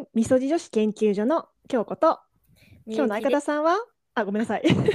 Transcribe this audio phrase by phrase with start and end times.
[0.00, 2.20] はい、みそじ女子研究所の京子と
[2.86, 3.76] 今日の相方さんは？
[4.14, 4.88] あごめんなさい 今日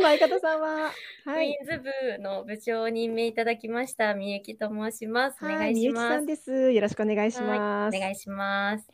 [0.00, 0.90] の相方さんは？
[1.24, 1.78] はいウィンズ
[2.18, 5.38] 部の部長を任命いただきましたみゆきと申します。
[5.42, 6.14] おはいみゆき願いします。
[6.16, 8.90] さんですよろしくお願いしますお願いします。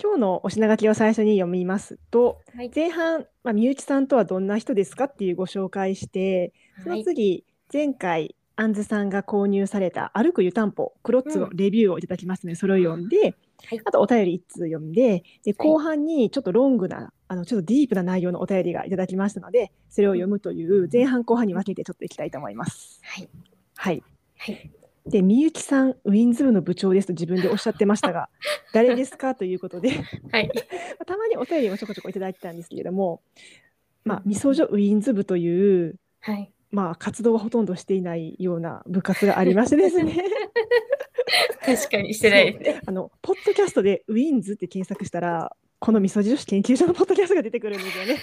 [0.00, 2.70] 今日のお品書きを最初に読みますとはい。
[2.72, 6.52] 前半、まあ、みゆきさんとはどんな人ですかっていうご紹介して
[6.84, 7.00] そはい。
[7.00, 13.34] の次、前回あんずさんが購入された歩く湯たんぽクロッツのレビューをいただきますので、それを読んで、
[13.66, 23.00] はいあとお便り1通読んでで後半にちょっとロングなあのちょっとディープな内容のお便りがいただきましたのでそれを読むという前半後半に分けてちょっといきたいと思います。
[23.02, 23.28] はい。
[23.76, 24.02] はい、
[24.38, 24.70] はい。
[25.06, 28.28] でみゆきさんウィンズ部の部長ですと自分でおっしゃってましたが
[28.74, 29.90] 誰ですかということで
[30.30, 30.50] はい。
[31.06, 33.22] たまにお便りもちょこちょこいただいてたんですけれども、
[34.04, 36.52] まあ、みそじょウィンズ部というはい。
[36.70, 40.22] まあ、活動はほとんどしていないような部活がありましてですね。
[41.64, 42.58] 確かにしてない。
[42.58, 42.80] ね。
[42.86, 48.16] あのポッドキャストでウィンズって検索したらこのみそじ女子研究所のポッドキャストが出てくるんですよね。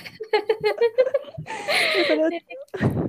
[1.95, 2.30] でそれを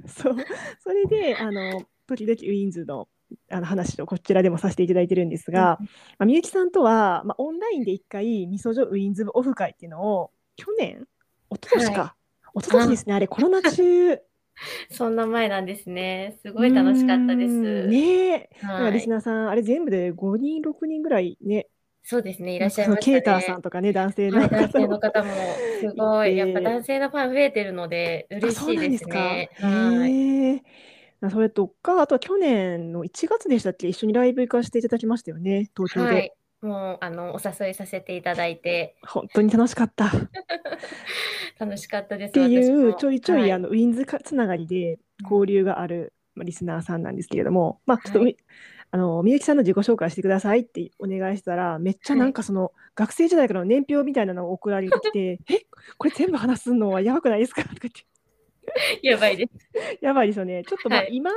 [0.06, 0.36] そう。
[0.80, 3.08] それであの時々ウィンズの
[3.50, 5.78] あの話をこちらでもさせていただいてるんですが、
[6.18, 11.08] まあ、みゆきさんとは、まあ、オンラインで一回みそじょウィンズ部オフ会っていうのを去年
[11.50, 12.14] 一昨年か、は
[12.54, 13.14] 一昨年ですね。
[13.14, 14.20] あれコロナ中
[14.90, 16.38] そんな前なんですね。
[16.42, 17.56] すごい楽しかったです。
[17.86, 18.92] ねえはい。
[18.92, 21.68] リスナーさん、あれ全部で5人、6人ぐらいね、
[22.02, 22.54] そうですね。
[22.56, 23.62] いらっしゃいましたねケーターさん。
[23.62, 24.50] とかね、男性のはい。
[24.88, 29.04] の方もすごい、やっぱ男性のファン増えてるのであ、嬉しいです。
[29.06, 30.62] ね。
[31.30, 36.14] それとか、あとは去年の1月でしたっけ、一緒にライブ行かせていただきましたよね、東京で。
[36.14, 36.35] はい。
[36.62, 40.06] もう、あの、お誘いさせていただいて、本当に楽しかった。
[40.06, 40.10] っ
[41.58, 42.32] 楽しかったです。
[42.32, 42.92] てい私う、も。
[42.94, 43.52] ちょいちょはいい。
[43.52, 48.36] あのウィンズかつながりで交流がある、まあ、リスナーさんなんですけれども、まあ、ちょっと、はい。
[48.92, 55.66] あのみゆきさんの自己紹介してくださいってお願いしたらめっちゃなんかその、学生時代からの年表みたいなのを送られてきて え
[55.98, 57.62] これ全部話すのはやばくないですか？
[57.62, 58.06] とか言って
[59.02, 59.50] やばいです。
[60.00, 61.30] やばいですよねちょっとまあ、はい今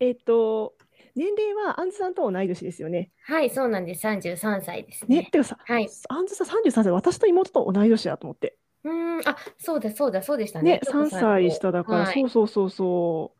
[0.00, 0.74] えっ、と
[1.14, 3.10] 年齢はアンズさんと同い年ですよね。
[3.24, 4.02] はい、そうなんです。
[4.02, 5.28] 33歳ですねね。
[5.30, 5.88] てかさ、はい。
[6.08, 8.92] アンズさん33歳私と妹と同い年だと思ってうー
[9.24, 10.80] ん、あ、そうだ、そうだ、そうでしたねね。
[10.84, 11.54] 京子3さん歳と。
[11.54, 12.14] 下だから、はい。
[12.14, 13.38] そうそうそうそう、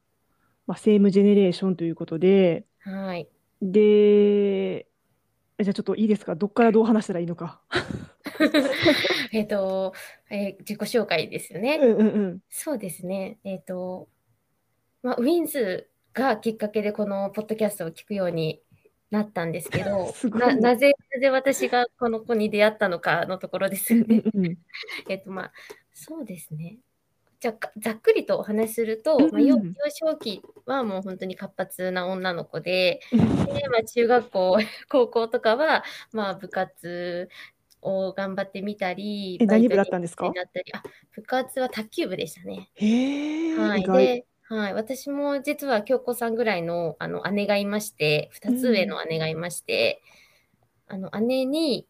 [0.66, 3.28] まあ、セームジェネレーションということではい。
[3.60, 4.86] で
[5.60, 6.34] じゃあちょっといいですか？
[6.34, 7.60] どっからどう話したらいいのか。
[9.32, 9.92] えっと、
[10.30, 11.76] えー自己紹介ですようね。
[11.78, 12.02] んうんう
[12.34, 13.38] んそうですね。
[13.44, 14.08] えっと、
[15.02, 18.62] まあ、ウィンズがきっかけでこのポッドキャストを聞くように
[19.10, 24.56] なったんですけど、 な、なぜ、なぜ私がこの子に出会ったのかのところですうんよね。
[25.08, 25.52] えっと、まあ、
[25.92, 26.78] そうですね。
[27.40, 29.58] じゃあ、ざっくりとお話しすると、うんまあ、幼
[29.90, 34.56] 少期はもう本当に活発な女の子で、うんで、まあ、中学校、
[34.88, 37.28] 高校とかは、まあ、部活
[37.82, 40.28] を頑張ってみたり、え何部だったんですか？
[40.28, 40.82] になったり、あ、
[41.14, 42.70] 部活は卓球部でしたね。
[43.58, 43.82] はい。
[43.82, 44.74] で、はい。
[44.74, 50.02] 私も実は京子さんぐらいの、あの姉がいまして、2つ上の姉がいまして、
[50.88, 51.88] あの姉に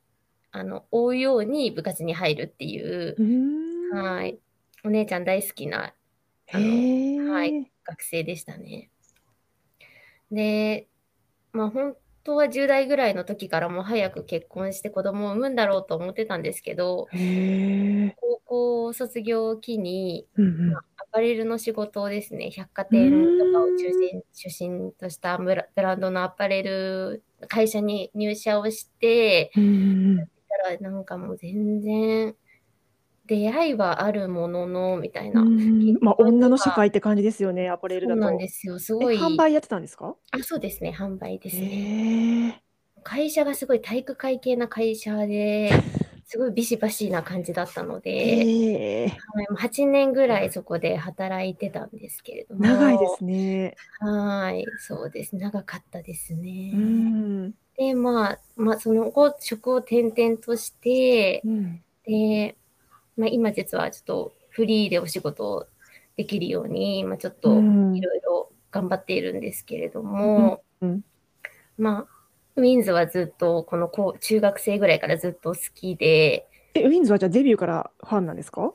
[0.53, 3.97] あの追うように部活に入るっていうう。
[3.97, 4.39] はい。
[4.85, 5.93] お姉ちゃん大好きな
[6.53, 7.33] あの。
[7.33, 8.91] はい学生でしたね。
[10.31, 10.87] で、
[11.53, 17.09] まあ本当は10代ぐらいの時からもう早く結婚して子供を産むんだろうと思ってたんですけど。
[18.17, 20.77] 高校卒業を機に、うんうん。
[20.77, 32.35] アパレルの仕事をですね、百貨店とかを中心中心としたブラブランドのアパレル会社に入社をして、たらなんかもう全然
[33.27, 35.43] 出会いはあるもののみたいな。
[35.43, 38.21] うんまあ、女の社会会って感じですよね、アパレルだと。
[38.21, 38.79] そうなんですよ。
[38.79, 39.17] すえ、ごい。
[39.17, 40.17] 販売やってたんですか？
[40.33, 40.95] あ、そうですね。
[40.97, 42.63] 販売ですね。
[43.05, 45.71] 会社がすごい体育会系な会社で、
[46.33, 49.09] すごいビシバシな感じだったので、へえ。
[49.09, 52.65] はいもう8年ぐらいそこで働いてたんですけれども。
[52.65, 53.77] 長いですね。
[54.01, 55.37] はい、そうです。
[55.37, 56.73] 長かったですうね。
[56.77, 57.51] ん。
[57.77, 61.85] で、まあ、まあ、その後、職を転々としてう、ん。
[62.07, 62.57] で、
[63.19, 65.67] まあ、今実はちょっとフリーでお仕事を
[66.17, 71.03] できるように、まあ、ちょっうとんいろいろ頑張っているんですけれども、うん
[71.79, 72.12] まあ、
[72.57, 78.73] ウィンズはずっと、この高中学生ぐらいからずっと好きで、え、ウィンズはじゃあデビューからファンなんですか？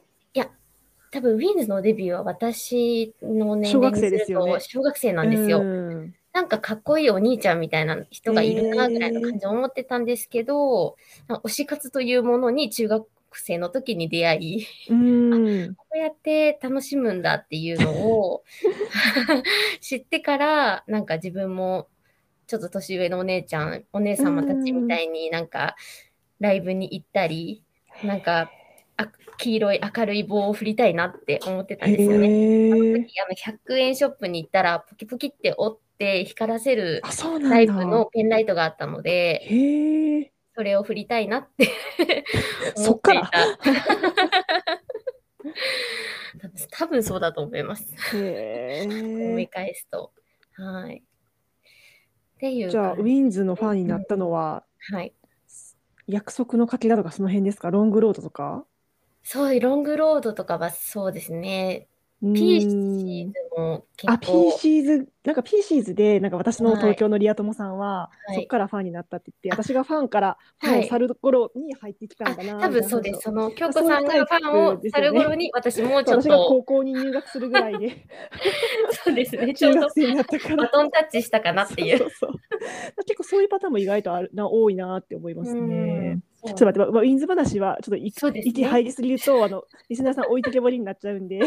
[1.10, 4.54] 多分ウィンズのデビューは私の年小学齢にする生ですよね。
[4.56, 5.62] と小学生なんですよ。
[5.62, 6.16] うん。
[6.34, 10.98] なんかかっこいいお兄ちゃんみたいな人がいるなぐらいの感じを思ってたんですけど、
[11.30, 15.74] 推し活というものに中学生の時に出会い、うん。
[15.80, 18.44] こうやって楽しむんだっていうのを
[19.80, 21.88] 知ってから、なんか自分も
[22.48, 25.76] ちょっと年上のお姉ちゃん、お姉様たちみたいになんか
[26.40, 27.64] ライブに行ったり、
[28.04, 28.50] なんか
[28.96, 32.72] あ黄色い明るい棒を振りたいなって思ってたんですよね。
[32.72, 37.02] あの時あの100円ショップに行ったらポキポキって折って光らせる。
[37.50, 40.32] タイプのペンライトがあったので。
[40.56, 41.72] それを振りたいなって
[42.76, 43.30] そっから
[46.42, 47.94] 多分 多分そうだと思います。
[48.16, 49.48] へ 思いえ。
[49.48, 50.12] 返すと。
[50.54, 51.04] はい。
[52.38, 55.14] っていうじゃあ、ウィンズのファンになったのは、はい。
[56.06, 57.72] 約束のかけらとかその辺ですか？
[57.72, 58.64] ロングロードとか？
[59.24, 61.88] そういうロングロードとかはそうですね。
[62.22, 64.18] うーんピーシーズもあ。
[64.18, 73.18] ピーシーズ、なんかピーシーズで、なんか私のはい東京のリア友さんは、はいそこからファンになったって言って、あ私がファンからファンはいを去る頃に入ってきたあんだな多分そうです。
[73.18, 78.08] みその京子そういうさんがファンをプですよね去る頃に私もちたいな私が高校に入学するぐらいで、
[79.04, 79.54] そうですね。
[79.56, 80.70] ちょうど中学生になったからバ。
[80.70, 81.98] トンタッチしたかなっていう。
[81.98, 86.24] そうそうそう結構そういうパターンも意外とあるな多いなって思いますうねん。
[86.46, 91.40] ちょっと待って、まウィンズ話はちょっといそうですね息入りすぎると、あのリスナーさん置いてけぼりになっちゃうんで、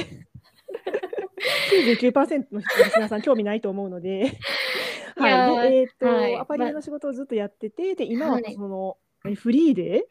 [1.91, 4.39] 99%の人リスナーさん興味ないと思うので、
[5.17, 6.37] はい、でえっ、と、はい。
[6.37, 8.55] アパレルの仕事をずっとやってて、で今ははい。
[8.55, 8.97] その、
[9.35, 10.07] フリーで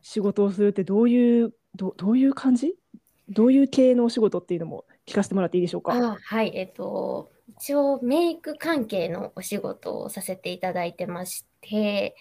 [0.00, 2.74] 仕事をするってどういうどどういう感じ？
[3.28, 5.92] どういう系のお仕事っていうのも聞かせてもらっていいでしょうか？
[5.92, 12.14] あはい、えっと、一応メイク関係のお仕事をさせていただいてまして、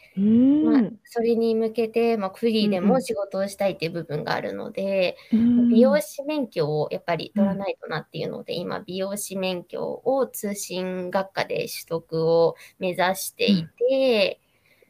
[0.64, 2.90] まあん、それに向けて、まあ、フリーでうんうん。
[2.90, 5.70] も仕事をしたいっていう部分があるので、うん。
[5.70, 14.40] 美容師免許をやっぱり取らないとなっていうので、今、美容師免許を通信学科で取得を目指していて、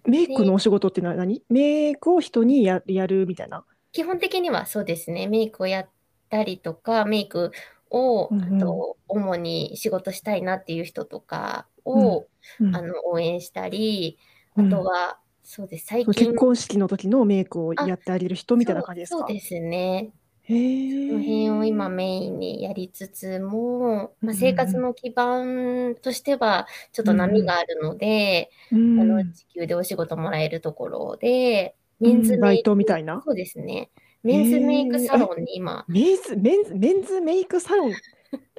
[0.06, 1.44] メイクのお仕事ってのは何？
[1.50, 3.66] メイクを人にややるみたいな？
[3.92, 5.90] 基本的にはそうですね、メイクをやっ
[6.30, 7.52] たりとか、メイク
[7.90, 8.56] を、うんうん。
[8.58, 12.28] あと主に仕事したいなっていう人とかを、
[12.62, 12.76] うん。
[12.76, 16.14] あの応援したり、うんあとは、そうです、最近。
[16.14, 19.20] 結婚式の時のメイクをやってあげる人みたいな感じですか？
[19.20, 20.12] そうですね。
[20.50, 33.22] その辺を今メインにやりつつも、まあ、うん生活の基盤としてはちょっと波があるので、うんあの時給でお仕事もらえるところで、メンズメイク、トみたいな？
[33.26, 33.90] そうですね。
[34.24, 35.56] メンズメイクサロンに。
[35.58, 37.94] 今、メンズメンズメンズメイクサロンっ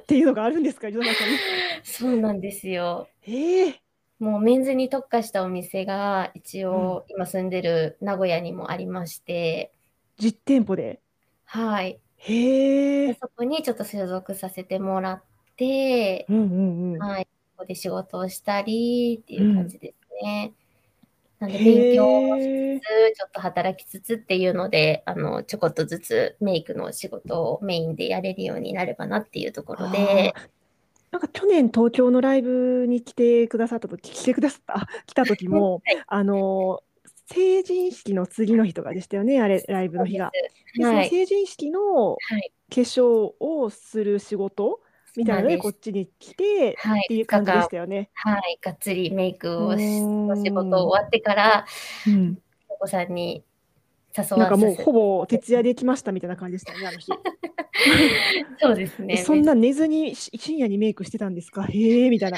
[0.07, 1.27] ていうのがあるんですか、ジョナさん。
[1.27, 1.37] に。
[1.83, 3.07] そうなんですよ。
[3.27, 3.81] ええ
[4.19, 9.71] もうメンズに特化したお店が一応今住んでる名古屋にもありまして、
[10.17, 10.99] 実店舗で？
[11.45, 11.99] はい。
[12.17, 13.07] へえ。
[13.07, 15.23] でそこにちょっと所属させてもらっ
[15.55, 16.99] て、うんうんうん。
[16.99, 17.29] はい、こ
[17.59, 20.51] こで仕事をしたりっていう感じですね。
[21.39, 22.79] なんでへ勉強もしえ。
[22.79, 22.83] つ
[23.13, 30.33] つ、ちょっと働きつつっていうので、あの、ちょこっとずつメイクの仕事をメインでやれるようになればなっていうところで、
[31.11, 36.81] なんか去年東京のライブに来てくださったとき、来てくださった、来た時も、 はいあの、
[37.31, 40.31] 成人式の次の日とかでしたよね、あれ、ライブの日が。
[40.31, 41.09] で、そのはい。
[41.09, 42.51] 成人式のはい。
[42.69, 44.81] 化粧をする仕事
[45.15, 47.01] みたいなので、こっちに来てはい。
[47.01, 48.09] っていう感じでしたよね。
[48.13, 48.59] はい。
[48.61, 51.65] がっつりメイクをし、の仕事終わってから、
[52.07, 52.39] うん。
[52.67, 53.43] お子さんに
[54.37, 57.11] なんかもうせほぼ徹夜で来ましたみたいな感じでしたよね、あの日。
[58.61, 59.17] そうですえね。
[59.17, 61.63] そんな寝ずにし深夜にメイクしてたんですか？
[61.63, 62.37] へえみたいな。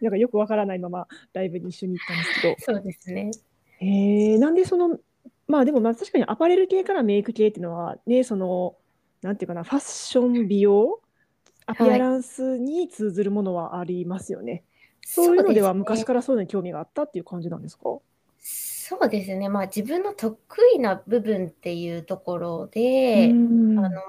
[0.00, 2.56] なんかよくわからないままライブに一緒に行ったんですけど。
[2.58, 3.30] そうですね。
[3.80, 4.98] へえなんでその、
[5.46, 8.76] まあでもまあ確かにアパレル系からメイク系っていうのはね、その、
[9.22, 11.00] なんていうかな、ファッション、美容、
[11.66, 14.64] アピアランスに通ずるものはありますよね。
[15.04, 17.98] そういうのでは昔らからそういうのに興味があったっていう感じなんですか？
[18.88, 19.50] そうですね。
[19.50, 20.38] まあ自分の得
[20.74, 23.78] 意な部分っていうところで、うん。
[23.78, 24.02] あのまあ、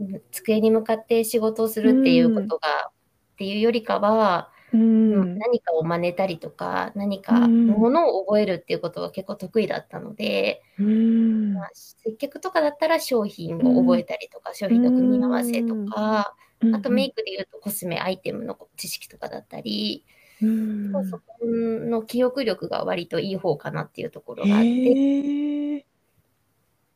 [0.00, 5.38] うん机に向かって仕事をするっていうことが、っていうよりかは、うん。
[5.38, 7.68] 何かを真似たりとか、何かうん。
[7.68, 11.54] ものを覚えるっていうことが結構得意だったので、うん。
[11.54, 16.34] まあ、接客とかだったら商品を覚えたりとか、商品の組み合わせとか、
[16.74, 20.04] あとメイクでいうとコスメアイテムの知識とかだったり、
[20.42, 21.10] うん。
[21.10, 25.86] そこの記憶力が割といい方かなっていうところがあって、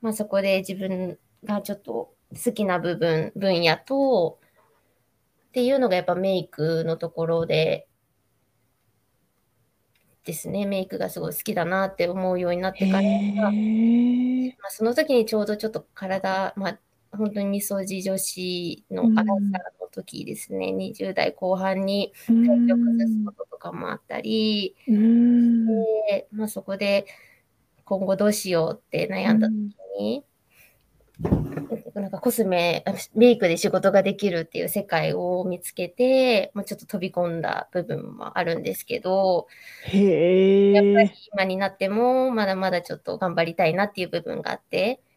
[0.00, 4.38] まあ、そこで自分がちょっと好きな部分、分野と、
[5.48, 7.88] っていうのがやっぱメイクのところで、
[10.24, 16.78] ですね、メイクがすごい好きだなって思うようになってから、へまえあ、その時にちょうどちょっと体、まあ、
[17.16, 22.34] 本当にみそじ女子のアラサーの時ですね、20代後半に体
[22.68, 25.66] 調崩すこととかもあったり、うん。
[25.66, 27.06] でまあ、そこで
[27.84, 29.54] 今後どうしようって悩んだ時
[29.98, 30.24] に、
[31.94, 39.48] なんかコスメ、メイクで仕事ができるっていう世界を見つけて、もうちょっと飛び込んだ部分もあるんですけど、
[39.84, 41.14] へやっぱりえ。
[41.32, 45.07] 今になっても、まだまだちょっと頑張りたいなっていう部分があって、う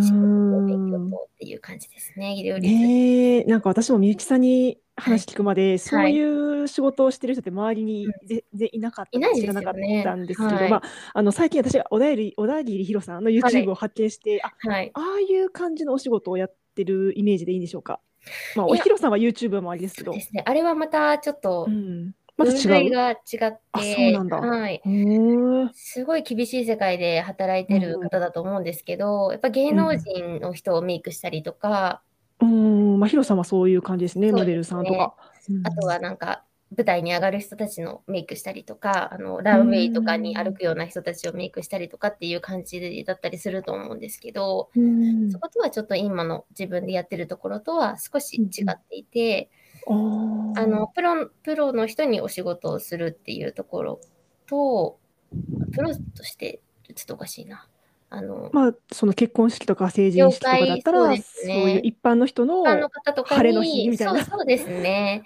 [0.00, 8.12] 仕事と勉強っていう感じですね、両え、なんか私もみゆきさんに話聞くまで、そうはいいう仕事をしてる人って周りにうん。
[8.26, 10.70] 全然いなかった知らなかったんですけど、はい。
[10.70, 10.82] まあ、
[11.14, 14.90] あの最近私が小田切小田切ヒロさんの YouTube を発見して、あはい。
[14.92, 18.00] ああいう感じのお仕事をやってるイメージでいいんでしょうか？
[18.54, 20.12] まあ、おいやヒロさんは YouTube もありですけど。
[20.12, 20.42] で、すね。
[20.44, 23.18] あれはまたちょっとう、ん、ま違が違っ
[23.72, 24.82] て、はい。
[25.74, 32.02] すごい厳しい世界で働いてる方だと思うんですけど、やっぱ芸能人の人をメイクしたりとか、
[32.40, 35.14] うん、まあ、ヒロさんはそういう感じですね、モデルさんとか。
[35.16, 36.44] うんあとはなんか
[36.76, 49.50] 舞台に上がる人たちのメイクしたりとか、あのランウェイとかに歩くような人たちをメイクしたりとかっていう感じだったりすると思うんですけど、うんそことはちょっと今の自分でやってるところとは少し違っていて、
[49.86, 54.00] あのプロプロの人にお仕事をするっていうところ
[54.46, 54.98] と、
[55.72, 56.60] プロとして
[56.94, 57.66] ちょっとおかしいな。
[58.12, 65.22] あの、まあ、その結婚式とか成人式とかだったら、ねそういう一般の人の晴れの日に、みたいなそうそうですね。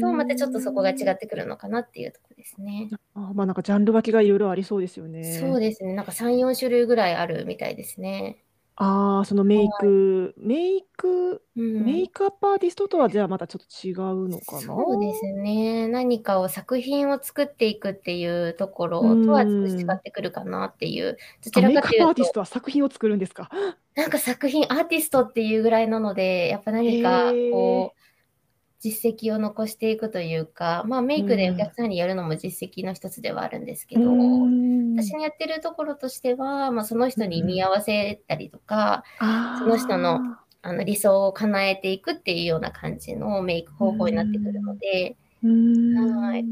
[0.00, 2.88] と、またちょっとそこが違うんってくるのかなっていうところですね。
[3.14, 5.38] あまあなんかジャンル分けがいろいろありそうですよね。
[5.40, 5.94] そうですね。
[5.94, 8.44] なんか3、4種類ぐらいあるみたいですね。
[8.82, 14.60] ああ、そのメイク、メイク、うん、メイクアップアーティストとはじゃあまたちょっと違うのかな？
[14.62, 15.86] そうですね。
[15.86, 21.18] 何かを作品を作っていくっていうところとは少し違ってくるかなっていう。
[21.44, 23.50] どちあメイクアップアーティストは作品を作るんですか。
[23.96, 28.00] なんか作品、アーティストっていうぐらいなので、やっぱ何かへーこう、
[28.80, 34.96] 実績を残していくというか、まあメイクでうんお客さんにやるのも実績の一つではあるんですけど、うん。
[34.96, 39.64] 私のやってるところとしては、まあ、その人に見合わせたりとか、あー。
[39.64, 40.20] その人の
[40.62, 45.94] あの理想を叶えていくっていうような感じのメイク方法になってくるので、うん。
[45.94, 46.44] はい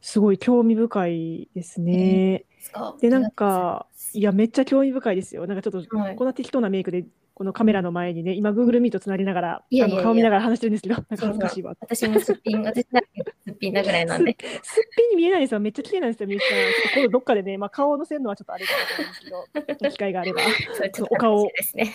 [0.00, 1.92] すごい興味深いですね。
[1.94, 5.46] ですかで、なんか、いや、めっちゃ興味深いですよ。
[5.46, 6.16] なんかちょっと、はい。
[6.16, 7.04] こんな適当なメイクで、
[7.38, 11.76] このカメラの前にね、今、Google Meet つなりながら、いやいやいやあの顔見ながら話してるんですけど、なんか恥ずかしいわ。
[11.78, 13.06] 私もすっぴん、私だけ
[13.44, 14.36] すっぴんなぐらいなんで。
[14.64, 15.60] すっぴんに見えないんですよ。
[15.60, 16.56] めっちゃ綺麗なんですよ、みゆきさん。
[16.56, 20.40] ちょっと今度どっかでね、まあ、顔を載せるのはちょっとあれかなと思うんですけど、機会があれば、
[20.74, 21.48] それちょっとお顔を。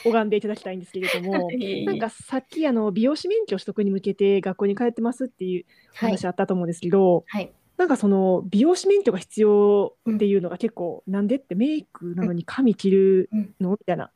[0.05, 1.49] 拝んでいただきたいんですけれども、
[1.85, 6.11] なんかさっき、あの、美容師免許取得に向けて学校に通ってますっていうはい。
[6.11, 7.51] 話あったと思うんですけど、はい。
[7.75, 13.71] なんかその美容師免許が必要っていうのが結構、なんでってメイクなのに髪切るの？
[13.71, 14.11] みたいな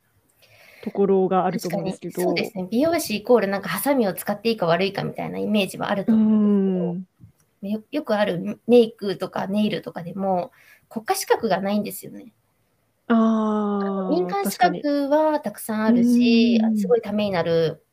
[0.83, 2.21] ところがあると思うんですけど。
[2.21, 2.67] そうですね。
[2.69, 7.11] 美容師イコールなんかハサミを使っていいか悪いかみたいなイメージはあるうと思うんです
[7.61, 7.71] けど、ん。
[7.71, 10.51] よよくあるメイクとかネイルとかでも
[10.89, 12.31] 国家資格がないんですよね。
[13.07, 14.57] ああ、民間資。
[14.57, 17.83] 格はたくさんあるし、すごいためになる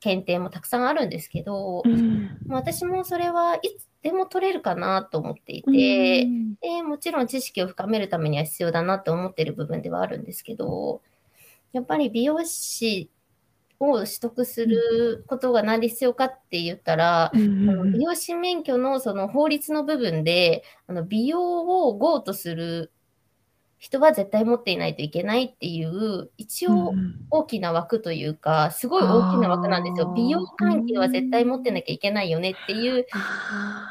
[0.00, 11.02] 検定もたくさんあるんですけど、うんまあ私もそれはいつでも取れるかなと思っていて、うんでもちろん知識を深めるためには必要だなと思っている部分ではあるんですけど、
[11.72, 13.10] やっぱり美容師
[13.80, 22.92] を取得することが何で必要かって言ったら、うんあの美容師免許のその法律の部分で、あの美容を GO とする
[23.78, 30.12] 人は絶対持っていないといけないっていう、一応うん大きな枠というか、すごい大きな枠なんですよ。
[30.14, 33.88] 美容関係は絶対持ってなきゃいけないよねっていうあ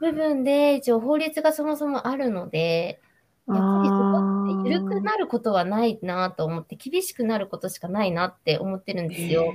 [0.00, 3.00] 部分で、一応法律がそもそもあるので、
[3.48, 9.54] やっぱりそこって緩くなることはないなと思って、厳しくなることしかないなって思ってるんですよ。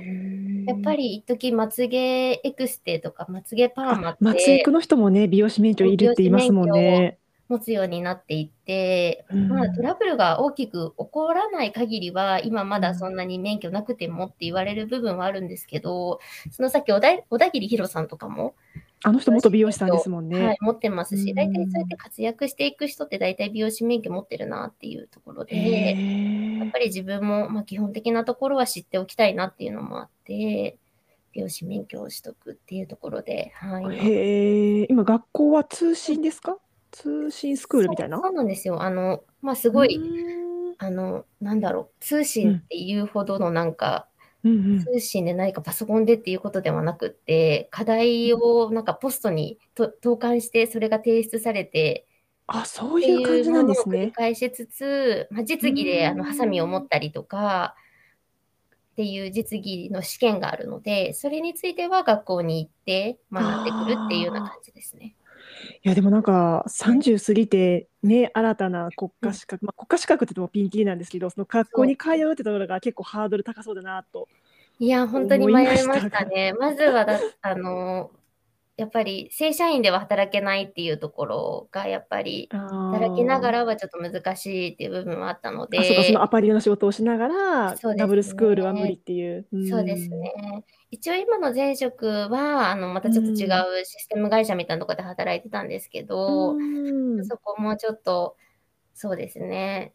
[0.66, 7.18] やっぱり一時まつげエクステとかまつげパーマっあ松江て区の人もね、美容師免許いるって言いますもんね。
[7.50, 16.20] 持つようになっていって、うんまあ、トラブルが大きく起こらない限りは、今まだそんなに免許なくてもって言われる部分はあるんですけど、
[16.52, 18.54] そのさっき小田小田切ヒロさんとかも、
[19.02, 20.44] あの人元美容師さんですもんね。
[20.44, 30.76] はい、持ってますし、うん大体そうやって活躍していく人って大体美容師免許持ってるなっていうところで、やっぱり自分も、まあ、基本的なところは知っておきたいなっていうのもあって、
[31.32, 33.96] 美容師免許を取得っていうところで、はい。
[33.96, 36.58] へえ、今学校は通信ですか？
[36.90, 38.20] 通信スクールみたいな？
[38.20, 38.82] そうなんですよ。
[38.82, 44.08] あの、まあ、すごい、うんあの、なんだろう、通信っていうほどのなんか、
[44.44, 52.06] うんうん通信で何かパソコンでっていうことではなくって、課題をなんかポストにと投函して、それが提出されて、
[52.46, 53.98] あ、そういう感じなんですね。
[53.98, 57.76] 繰り返しつつ、まあ、実技であのうんハサミを持ったりとか、
[58.92, 65.14] っていう実技の試験があるので、それについては学校に行って学んでくるっていうような感じですね。
[65.82, 74.28] いやでもなんか30過ぎてね新たな国家資格、まあ、国家資格って言ってもピンキリなんですけどその学校に通うってところが結構ハードル高そうだなと
[74.80, 76.54] いや、本当に迷いましたね。
[76.58, 78.10] まずはだ、あの、
[78.80, 89.46] やっぱり正社員では働けないっていうところが、やっぱり働きながらはちょっと難しいっていう部分はあったので、あそのアパレルの仕事をしながら、ねダブルスクールは無理っていう。
[89.68, 90.32] そうですね。
[90.90, 97.24] 一応今の前職は、あの、またちょっと違うシステム会社みたいなところで働いてたんですけうど、ん。
[97.26, 98.36] そこもちょっと、
[98.94, 99.92] そうですね。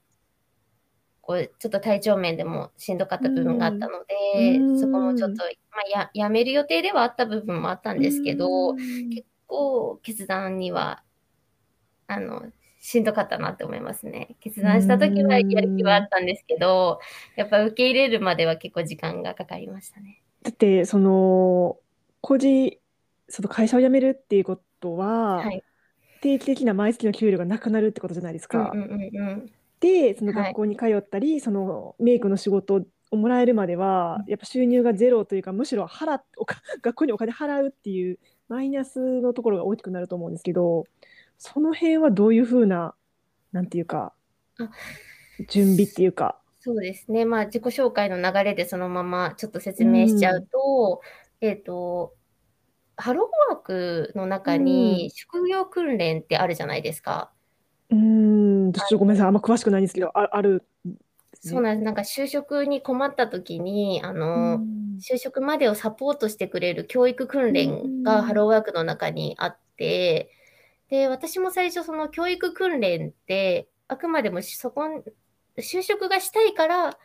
[1.26, 8.78] こう、ちょっと体調面でもしんどかった部分があったので、うんそこもちょっと、まあ、や、やめる予定ではあった部分もあったんですけど、うん
[9.10, 11.04] 結構決断には、
[12.08, 12.44] あの、
[12.80, 14.36] しんどかったなって思いますね。
[14.40, 17.00] 決断した時はやる気はあったんですけど、
[17.36, 20.22] やっぱ受け入れるまでは結構時間がかかりましたね。
[20.44, 21.80] だってその
[22.22, 22.78] 個人
[23.28, 25.64] その会社を辞めるっていうことは、はい。
[26.22, 28.72] 定期的な毎月の給料がなくなるってことじゃないですか。
[28.74, 29.52] うんうんうん
[29.86, 30.14] うん。
[30.14, 40.86] でそのはい学校に通ったり、そのメイクの仕事をもらえるまではやっぱ収入がゼロというかむしろ払っおか 学校にお金払うっていうマイナスのところが大きくなると思うんですけど
[41.38, 42.96] その辺はどういうふうな
[43.52, 44.14] なんていうか
[44.60, 44.70] あ
[45.48, 46.40] 準備っていうか。
[46.60, 47.26] そうですね。
[47.26, 51.02] まあ、自己紹介の流れでそのままちょっと説明しちゃうと、
[51.40, 52.16] えっと、
[52.98, 57.32] ハローワークの中に職業訓練ってあるじゃないですか。
[57.92, 59.28] うーんちょっとごめんなさい。
[59.28, 60.64] あんま詳しくないんですけどあある。
[60.86, 60.96] ね
[61.42, 61.86] そうなんです。
[61.86, 64.98] なんか就職に困った時に、あの、うん。
[65.00, 70.32] 就職までをサポートしてくれる教育訓練がハローワークの中にあって、
[70.90, 75.04] で、私も最初その教育訓練って、あくまでもそこん、
[75.58, 76.98] 就職がしたいから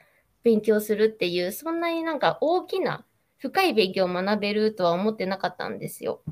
[0.43, 3.05] 勉強するっていう、そんなになんか大きな
[3.39, 6.23] 深い勉強を学べるとは思ってなかったんですよ。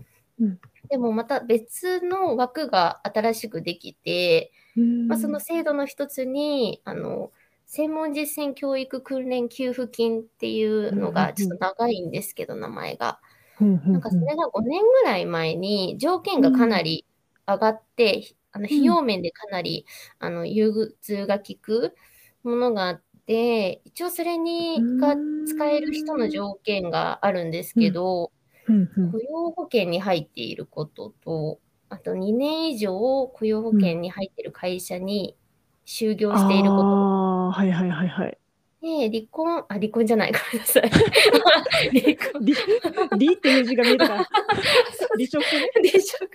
[0.41, 0.61] うん。
[0.89, 4.58] でもまた別の枠が新しくできて、うん
[5.09, 7.33] まあ、その制度の一つに、あの、
[7.67, 13.21] 専門実践教育訓練給付金っていうのがちょっと長いんですけど、名前が。
[13.61, 17.05] なんかそれが5年ぐらい前に条件がかなり
[17.47, 19.85] 上がって、あの費用面でかなり、
[20.19, 21.95] あの融通が効く
[22.43, 28.33] ものがあって、一応それにが使える人の条件があるんですけど、
[29.11, 31.61] 雇用保険に入っていることと、
[31.91, 35.37] あと2年以上雇用保険に入っている会社に
[35.87, 36.83] 就業していること。
[36.83, 38.39] ああはいはいはいはい。
[38.81, 40.89] で、離婚、あ、離婚じゃない、ごめんなさい。
[42.01, 42.45] 離婚。
[42.45, 42.55] り、
[43.19, 44.25] りっていう字が見えたから。
[45.17, 45.71] 離職ね。
[45.91, 46.31] 離職、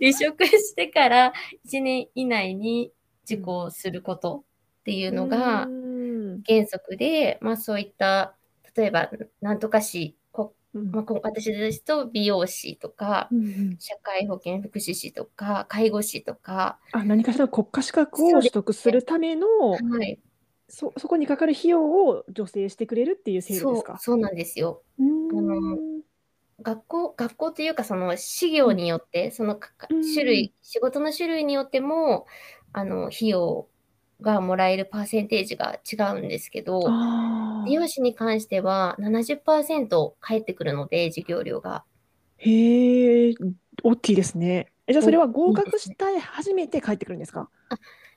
[0.00, 1.32] 離職してから
[1.66, 2.92] 1年以内に
[3.24, 4.44] 受講すること
[4.80, 8.34] っていうのがうん原則で、まあそういった、
[8.76, 10.17] 例えば、なんとかし、こうん
[10.74, 20.20] まあ、こ私ですと美容師とか、うん社会保険福祉士とか、介護士とか、あ、何かしらの国家資格を取得するための、はい、
[20.68, 23.98] そ、そこにかかる費用を助成してくれるっていう制度そうですか？
[23.98, 24.82] そうなんですよ。
[25.00, 25.78] あの
[26.60, 32.26] 学校、学校というか、その事業によって、そのかかうん種類、仕事の種類によっても、
[32.72, 33.68] あの、費用
[34.20, 41.84] がもらえるパーセンテージが違うんですけど、あー美容師に関しては70%返ってくるので、授業料が。
[42.38, 43.34] へえ、
[43.82, 44.68] 大きいですね。
[44.86, 47.48] えじゃあそれは合格して初めて帰ってくるんですか？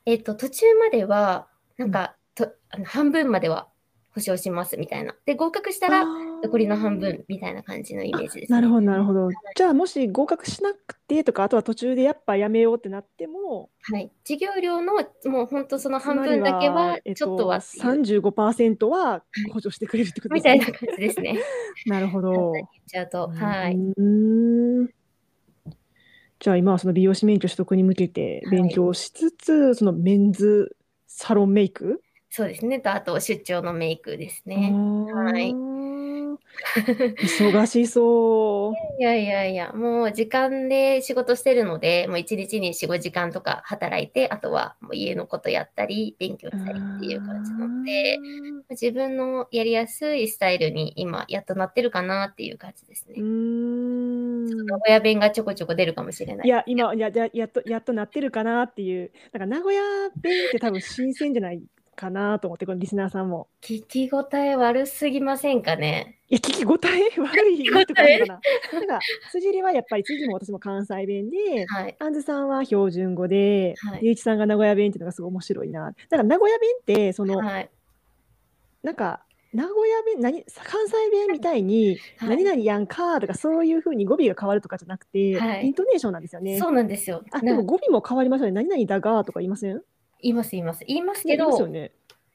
[0.05, 3.67] えっと、途中までは、なんか、とあの半分までは
[4.13, 5.15] 保証しますみたいな。
[5.25, 6.05] で、合格したら、
[6.43, 8.57] 残りの半分みたいな感じのイメージですね。
[8.57, 9.29] なるほど、なるほど。
[9.55, 14.11] じゃあ、もし合格しなくてとか、あとは途中でやっぱやめようってなっても、はい。
[14.23, 14.93] 授業料の、
[15.25, 20.53] もう本当その半分だけは、ちょっとはっていう、35%は補助してくれるってことですね。
[20.55, 21.39] みたいな感じですね。
[21.85, 22.31] なるほど。
[22.31, 23.27] 簡単に言っちゃうと。
[23.29, 23.75] はい。
[23.75, 24.89] うーん
[26.39, 30.75] じゃあ今はその美容師免許取得に向けて勉強しつつ、そのメンズ
[31.05, 32.01] サロンメイク？
[32.31, 32.79] そうですね。
[32.79, 34.71] と、あと、出張のメイクですね。
[35.13, 35.53] はい
[37.21, 39.01] 忙しそう。
[39.01, 48.17] いやいやいや、もう時間で仕事してるので、もう一日に4、5時間とか働いて、あとはもう家のことやったり、勉強したりっていう感じなので、
[48.69, 53.15] 自分のやりやすいスタイルに今、やっとなってるかなっていう感じですね。
[53.17, 56.47] うーん名古屋弁がちょこちょこ出るかもしれない。
[56.47, 59.81] いや、今、や、や、やっと、やっとなってるかなっていう、なんか名古屋
[60.15, 61.61] 弁って多分新鮮じゃない？
[62.01, 63.47] かなと思って、このリスナーさんも。
[63.61, 66.19] 聞き応え悪すぎませんかね？
[66.29, 68.09] いや、聞き応え悪い聞き応えとかな。
[68.73, 68.99] なんか、
[69.31, 71.95] 辻りはやっぱり、辻も私も関西弁で、はい。
[71.99, 75.91] アンズさんは標準語で、はいゆういちさんが名古屋弁っていうのがすごい面白いな。
[75.91, 77.69] だから名古屋弁って、その、はい。
[78.83, 86.57] なんか、名古屋弁何関西弁みたいに「はい何々やんか」とかそういうふうに語尾が変わるとかじゃなくて、はいイントネーションなんですよね。
[86.57, 87.21] そうなんですよ。
[87.33, 88.53] なあでも語尾も変わりますよね。
[88.53, 89.83] 何々だがとか言いません？
[90.21, 90.83] 言います、言います。
[90.85, 91.91] 言いますけど、ますよね。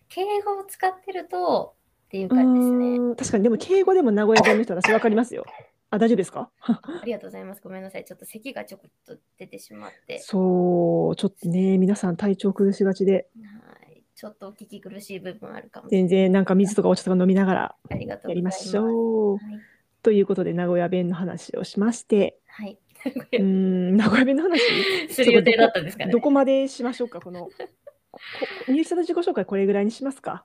[0.08, 1.74] 敬語を使ってると
[2.06, 3.14] っていうう感じですね。
[3.16, 5.44] 確かにでも敬語でも名古屋弁の人私分かりますよ。
[5.90, 6.50] あ大丈夫ですか？
[6.60, 7.60] ありがとうございます。
[7.62, 8.04] ごめんなさい。
[8.04, 10.18] ちょっと咳がちょこっと出てしまって。
[10.18, 14.02] そうちょっとね皆さん体調崩しがちではい。
[14.14, 17.96] ちょっとお聞き苦しい部分あるかもしれ全然なんか水とかお茶とか飲みながらや
[18.34, 18.50] りま。
[18.50, 19.36] しょう。
[19.36, 19.42] はい。
[20.02, 22.78] ということで名古屋弁の話をしましてはい。
[23.32, 24.60] うーん名古屋弁の話？
[25.10, 26.12] する予定だったんですかね。
[26.12, 27.48] どこまでしましょうか、この。
[28.68, 30.44] みゆきさんの自己紹介、これぐらいにしますか？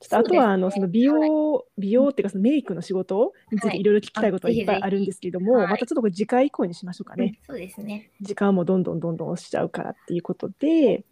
[0.00, 7.40] ちょっとあとは、あの、その美容、美容っていうか、そのメイクの仕事についはいていろいろ聞きたいことはいっぱいあるんですけども、はいまたちょっとこれ次回以降にしましょうかね。
[7.48, 8.10] そうですね。
[8.20, 11.04] 時間もどんどんどんどん押しちゃうからっていうことで、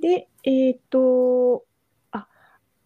[0.00, 1.64] で、えっ、と、
[2.10, 2.28] あ、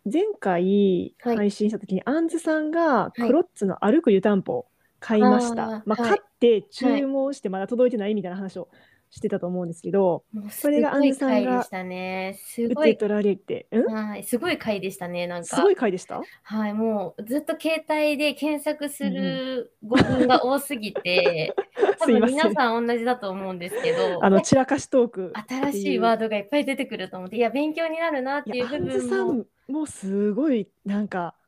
[0.04, 4.66] 前回はい配信したときに、あんずさんがいクロッツの歩く湯たんぽを
[5.02, 5.66] 買いました。
[5.66, 8.68] まあ、あーはい買って注文してまだ届いてないみたいな話を
[9.10, 12.38] してたと思うんですけど、もうすそれがアンズさんが回でしたね。
[12.38, 12.74] す受。
[12.82, 14.24] け取られて、んはい。
[14.24, 15.26] すごい回でしたね。
[15.26, 15.54] なんか。
[15.54, 16.22] すごい回でした？
[16.42, 16.72] はい。
[16.72, 21.54] もうずっと携帯で検索する語文が多すぎて、
[22.00, 25.32] 多分すいません皆さん同じだと思うんですけど、あの散らかしトーク。
[25.46, 29.44] 新しいワードがいっぱい出てくると思って、いや、勉強になるなっていう部分も。
[29.68, 31.41] もすごいなんかま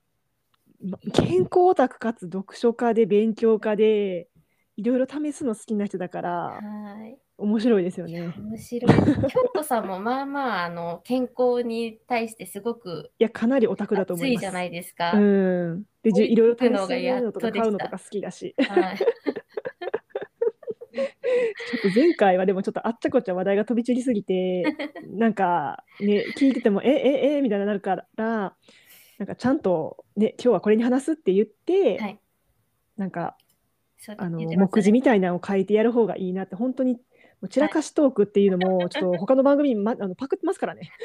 [1.12, 4.28] 健康オタクかつ読書家で勉強家で
[4.76, 6.60] いろいろ試すの好きな人だからは
[7.06, 7.18] い。
[7.36, 8.32] 面白いですよね。
[8.38, 8.96] 面白い。
[9.28, 14.44] 京子さんもまあまあ、あの、健康に対してすごくいやかなりオタクだと思います。
[14.44, 15.12] 熱いじゃないですか。
[15.14, 15.82] うん。
[16.02, 16.68] でじ追いいろいろ試す
[17.22, 18.54] のとか買うのとか好きだし。
[18.58, 18.98] はい。
[18.98, 24.62] ちょっと前回はでもちょっとあっちゃこっちゃ話題が飛び散りすぎて
[25.10, 28.54] なんかね聞いててもえええみたいになるから
[29.18, 32.18] なんかちゃんとね今日はこれに話すって言って、はい。
[32.96, 33.36] なんか
[33.98, 37.00] そうあの目次みたいなのを書いてやる方がいいなって本当に
[37.48, 40.90] 散らかしトークっていうのもちょっと他の番組に、ま、あのパクってますからね。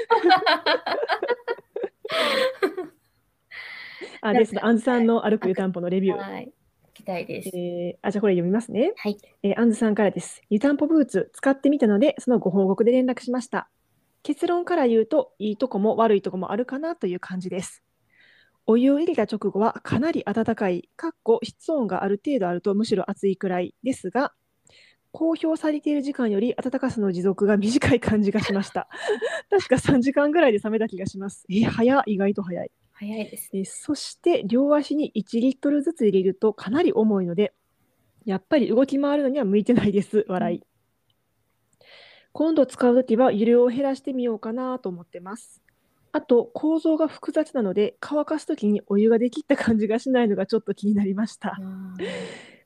[4.21, 6.17] あですね、アンズさんの歩く湯たんぽのレビュー。
[6.17, 6.51] はい。
[6.93, 7.49] 期待です。
[7.53, 8.93] えーあじゃあこれ読みますね。
[8.97, 9.17] はい。
[9.43, 10.41] えーアンズさんからです。
[10.49, 13.69] 湯たんぽブーツ使ってみたので、そのご報告で連絡しました。
[14.23, 17.83] 結論から言うと、いいとこも悪いとこもあるかなという感じです。
[18.71, 24.31] お湯を入れた直後はかなり暖かい、かっこ室温がある程度あるとむしろ暑いくらいですが、
[25.11, 28.87] 公表されている時間より暖かさの持続が短い感じがしました。
[29.49, 31.47] 確か3時間ぐらいで冷めた気がします。
[31.49, 32.71] えー早い、意外と早い。
[32.91, 33.49] 早いです。
[33.53, 37.55] えーそして両足に1リットルずつ入れるとかなり重いので、
[38.23, 40.27] やっぱり動き回るのには向いてないです。
[40.27, 40.63] 笑い。
[42.33, 45.63] 今度使うときは湯量を減らしてみようかなと思ってます。
[46.11, 51.57] あと、構造が複雑なので、乾かすときにお湯ができった感じがしないのがちょっと気になりました。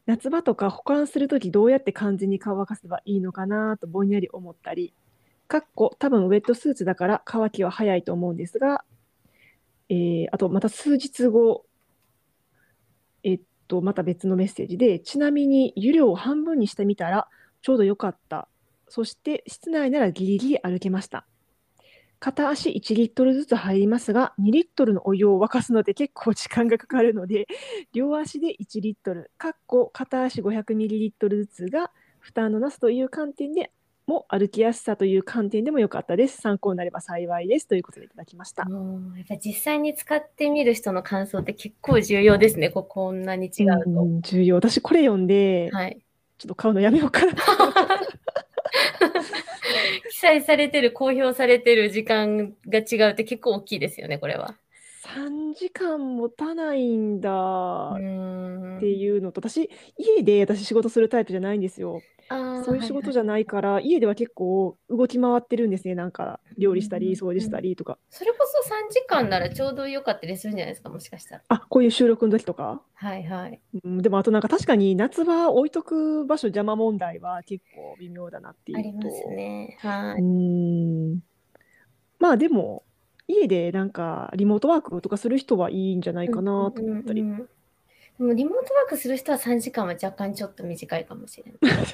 [0.05, 4.93] 夏場とか保管するときどうやって完全に乾かせばいいのかなとぼんやり思ったり、
[5.47, 8.83] かっこ多分ウェットスーツだから乾きは早いと思うんですが、
[9.89, 11.65] えーあとまた数日後、
[13.23, 17.27] えっと、また別のメッセージで、ちなみに湯量を半分にしてみたら
[17.61, 18.47] ちょうどよかった。
[18.89, 21.25] そして室内ならギリギリ歩けました。
[22.23, 27.47] 片足1リットルずつ入りますが、2リットルのお湯を沸かすので結構時間がかかるので、
[27.91, 33.71] 両足で1リットル、かっこ片足500ミリリットルずつが負担のなすという観点で
[34.07, 36.39] も歩きやすさという観点でも良かったです。
[36.39, 37.67] 参考になれば幸いです。
[37.67, 38.65] ということでいただきました。
[38.69, 42.69] やっぱ実際に使ってみる人の感想って結構重要ですね。
[42.69, 43.89] ここんなに違うと。
[44.05, 44.55] ん重要。
[44.55, 46.01] 私これ読んで、はい。
[46.37, 47.33] ちょっと買うのやめようかな。
[50.13, 54.59] 記載されてる、公表されてる時間が違うって結構大きいですよね、これは。
[55.03, 57.97] 3時間持たないんだう
[58.77, 62.03] っていうのと、私、家で私仕事するタイプじゃないんですよ。
[62.29, 65.93] そういう仕事はいはいじゃないから、家では結構動き回ってるんですね。
[65.93, 67.97] なんか料理したり、うん掃除したりとか。
[68.09, 71.43] それこそ3時間ならちょうどよかったりするんじゃないですか、もしかしたら。
[71.49, 72.81] あ、こういう収録の時とか？
[72.93, 73.61] はいはい。
[73.83, 78.79] うん、でもあとなんか確かに夏場置いとく場所邪魔問題は結構微妙だなっていうと。
[78.79, 79.77] ありますね。
[79.81, 80.21] はうい。
[80.23, 81.19] ん。
[82.19, 82.83] まあでも、
[83.27, 87.21] 家でなんかリモートワークとかする人はいいんじゃないかなと思ったり。
[87.21, 87.49] うんうんうん
[88.19, 91.85] でもリモートワークする人は3時間は若干ちょっと短いかもしれない。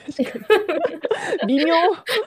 [1.47, 1.75] 微妙。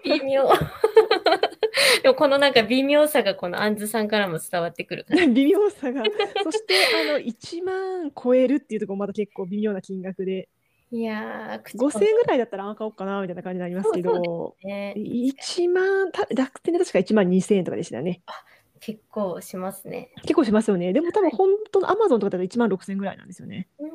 [0.02, 0.48] 微妙。
[2.02, 5.26] でもこのなんか微妙さがこのアンズさんからも伝わってくるから。
[5.26, 6.02] 微妙さが。
[6.42, 6.74] そして、
[7.08, 10.48] あの、1万超えるっていうところまだ結構微妙な金額で、
[10.90, 14.94] いやー、口5000円ぐらいだったらあ買おうかなみたいな感じになりますけそうど、ね。
[14.96, 18.20] 1万、た楽天で確か1万2000円とかでしたよね。
[18.84, 20.10] 結構しますね。
[20.22, 20.92] 結構しますよね。
[20.92, 23.68] でも多分本当のアマゾンとかだと1万6000円ぐらいなんですよね。
[23.78, 23.86] う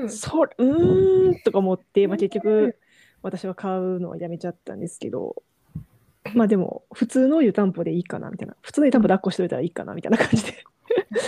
[0.00, 2.78] んうん、そううーんとか思って、まあ、結うん局
[3.20, 5.42] 私は買うのはやめちゃったんですけど、
[6.34, 8.56] まあでも普通の湯たんぽでいいかなみたいな。
[8.62, 10.64] 普通の湯たんぽ抱っこしといたらいいかなみたいな感じで。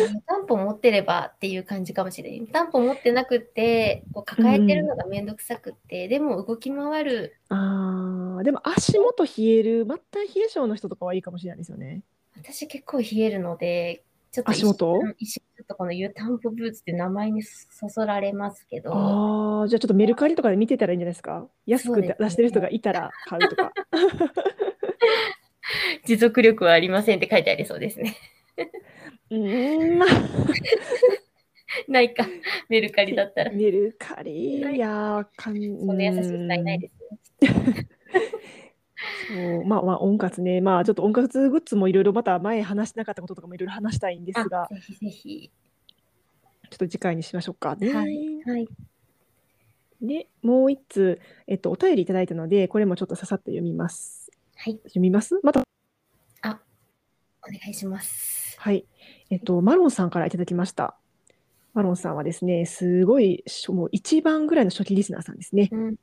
[0.01, 2.39] 湯たんぽ持ってればっていう感じかもしれない。
[2.39, 7.37] 湯たんぽ持ってなくって、こう抱えてるのがめんどくさくって、でも動き回る。
[7.51, 12.03] あーでも足元冷える、末端冷え性の人とかはいいかもしれないですよね。
[12.43, 21.47] 私結構冷えるので、ちょっと足元一瞬とこの湯たんぽブーツって名前にそそられますけど、ああ、じゃあちょっとメルカリとかで見てたらいいんじゃないですか。
[21.67, 23.73] 安く出してる人がいたら買うとか。
[26.07, 28.17] 持続力はありませんって書いてありそうですね。
[29.31, 30.09] うーん、まあ、
[31.87, 32.27] ないか、
[32.69, 33.53] メルカリだったら。
[33.53, 35.61] メルカリ、いやー、かん、そ
[35.93, 36.95] んな優しいいないです
[37.45, 37.89] ね。
[39.29, 45.51] そうまあまあ温活ね、まあちょっと温活グッズもいろいろまた前話してなかったこととかもいろいろ話したいんですがあ、ぜひぜひ。
[46.71, 47.93] ちょっと次回にしましょうかね。
[47.95, 48.43] はい。
[48.45, 48.69] はい。
[50.03, 54.31] で、もう一通、えっと、お便りいただいたので、これもちょっとささっと読みます。
[54.55, 54.75] はい。
[54.85, 55.41] 読みます？
[55.43, 55.65] また、お
[57.51, 58.57] 願いします。
[58.59, 58.85] はい。
[59.31, 60.99] えっと、マロンさんからいただきました。
[61.73, 65.71] マロンさんはですね、すごい、しもう一番ぐらいの初期リスナーさんですね。
[65.73, 65.97] うん。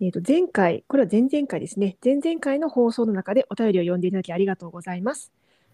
[0.00, 1.96] えっと、前回、これは前々回ですね。
[2.04, 5.32] 前々回の放送の中でお便りを読んでいただきありがとうございます。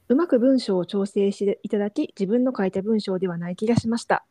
[0.08, 4.26] うまく文章を調整していただき、自分の書いた文章ではない気がしました。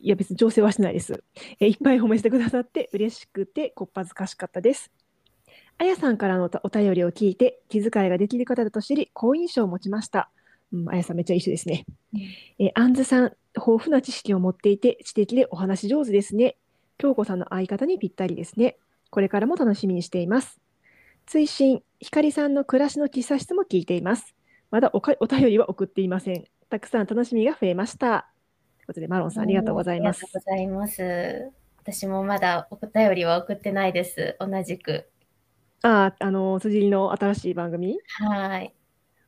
[0.00, 1.24] いや、別に調整はしてないです。
[1.60, 4.90] えいっぱい褒めてくださって嬉しくて、こっぱずかしかったです。
[5.78, 10.28] あやさんからのお便りを聞いて、気遣いができる方だと知り、好印象を持ちました。
[10.72, 11.86] うん、あやさんめっちゃいい人ですね。
[12.58, 16.56] えー、あんずさん、豊富な知識を持っていて、知的でお話上手ですね。
[16.98, 18.76] 京子さんの相方にぴったりですね。
[19.12, 20.58] これからも楽しみにしています。
[21.26, 24.34] 追伸、ひかりさんの暮らしの喫茶室も聞いています。
[24.70, 26.44] まだおかお便りは送っていません。
[26.70, 28.32] たくさん楽しみが増えました。
[28.78, 30.32] ということで、マロンさん、ありがとうございますあり。
[30.32, 31.50] がとうございます。
[31.82, 34.34] 私もまだお便りは送ってないです。
[34.40, 35.10] 同じく。
[35.82, 37.98] ああ、あの、辻井の新しい番組？
[38.18, 38.74] はい。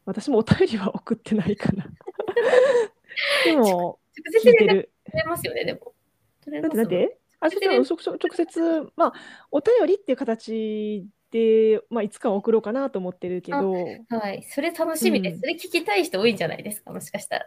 [0.06, 1.84] 私もお便りは送ってないかな。
[3.44, 4.66] でも、直聞接。
[4.66, 5.92] 取れますよね、でも。
[6.42, 9.12] 取れますでなんであ、ちょっと直接、まあ、
[9.50, 14.44] お便りっていう形で、まあ、いつかは送ろうかなと思ってるけど、はい。
[14.48, 15.34] それ楽しみです。
[15.34, 17.46] うんそれ聞きたい人多いんじゃないですか、もしかしたら。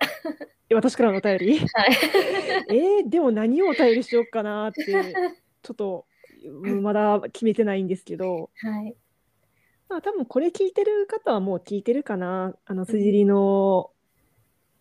[0.73, 1.59] 私からのお便り？
[1.73, 1.95] はい。
[2.69, 6.05] えーでも何をお便りしようかなって、ちょっと
[6.43, 8.95] うんまだ決めてないんですけど、はい。
[9.89, 12.55] まあ、多分これ聞いてる方はもう聞いてるかな。
[12.65, 13.91] あの、辻りの、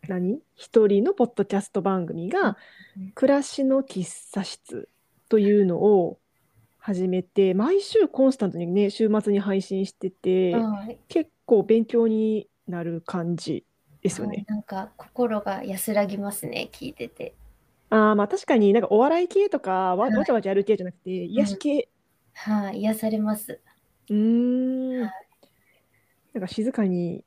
[0.08, 0.40] 何？
[0.54, 2.56] 一人のポッドキャスト番組が
[2.96, 4.88] うん、暮らしの喫茶室
[5.28, 6.18] というのを
[6.78, 10.98] 始めて、毎週コンスタントにね、週末に配信してて、はい。
[11.08, 13.66] 結構勉強になる感じ
[14.02, 14.46] ですよね。
[14.46, 17.34] なんか心が安らぎますね、聞いてて。
[17.90, 21.88] ああ、まあ確かになんかお笑い系とかわはいわちゃわちゃやる系じゃなくて、癒し系、
[22.34, 22.80] はい。
[22.80, 23.60] 癒されます。
[24.08, 25.26] うーん、はい
[26.32, 27.25] なんか静かに、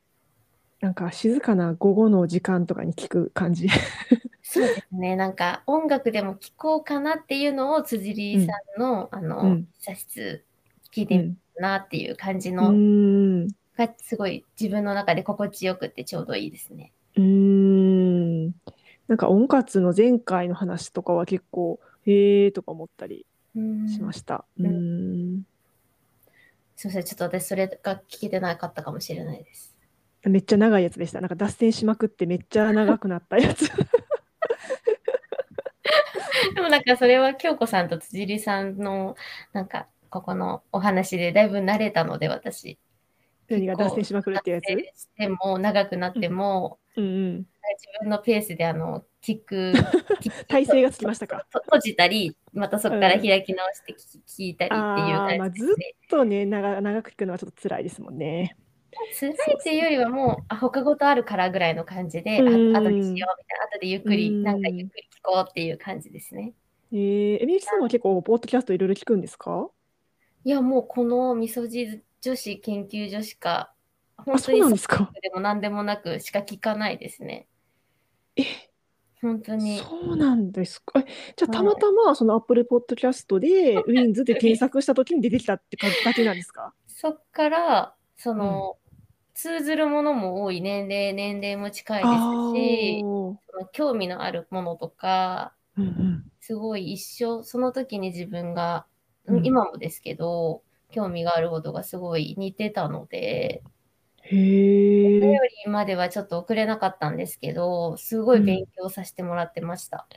[0.81, 3.67] なんか静かな午後の時間とかに聞く感じ。
[4.41, 5.15] そうですね。
[5.15, 10.43] なんか音楽でも聴こうかなっていうのを辻里さんの、あの、うん喫茶室
[10.91, 16.91] 聞いてみたなっていう感じうの、ーん、がすごい自分の中で心地よくってちょうどいいですね。
[17.15, 18.45] うーん。
[19.07, 24.45] なんか音活の前回の話とかは結構、へえとか思ったりうんしました。
[24.59, 25.45] ううんーん。
[26.75, 27.03] すいません。
[27.03, 29.75] ちょっと私それが聞けてなかったかもしれないです。
[30.23, 31.21] めっちゃ長いやつでした。
[31.21, 33.69] なんか脱線しまくってめっちゃ長くなったやつ。
[36.55, 39.15] でもなんかそれは京子さんと辻里さんの
[39.53, 42.77] なんかここのお話でだいぶ慣れたので私。
[43.49, 44.65] 何が脱線しまくるってやつ？
[44.65, 47.36] しても長くなっても、うんうん。
[47.38, 47.47] 自
[48.01, 49.73] 分のペースであの聞く
[50.47, 51.45] 体勢がつきましたか？
[51.51, 55.67] と閉じたりまたそこから開き直して聞き聞いたりっていうああ、まあずっ。
[56.10, 58.55] とね、長長く聞くのはちょっと辛いですもんね。
[59.13, 66.54] 辛いっていうよりはもうあ他事あるからぐらいの感じで、うんあ後にしようみたいな後でゆっくり、うんなんかゆっくり聞こうっていう感じですね。
[66.91, 69.69] えー、えみゆきさんは結構、ポッドキャストいろいろ聞くんですか？
[70.43, 73.71] いやもうこのみそじ女子研究所しか
[74.17, 75.12] あ、本当そうになんですか？
[75.21, 77.47] でも何でもなくしか聞かないですね。
[78.36, 78.43] え、
[79.21, 79.78] 本当に。
[79.78, 80.99] そうなんですか？
[81.02, 86.73] えじゃあ、はいたまたま、その Apple Podcast で、ウィンズで検索したときに出てきたって感じだけなんですか？
[86.88, 88.77] そっからその、
[89.34, 93.05] 通ずるものも多い年齢年齢も近いですし
[93.73, 96.32] 興味のあるものとかうんうん。
[96.41, 98.88] すごい一生その時に自分が、
[99.27, 99.45] うん。
[99.45, 103.63] 今もですけど興味があることがすごい似てたので
[104.23, 105.19] へへえ。
[105.19, 105.32] 頼
[105.65, 110.08] りまではちょっと遅れなかったんですけど、すごい勉強させてもらってました。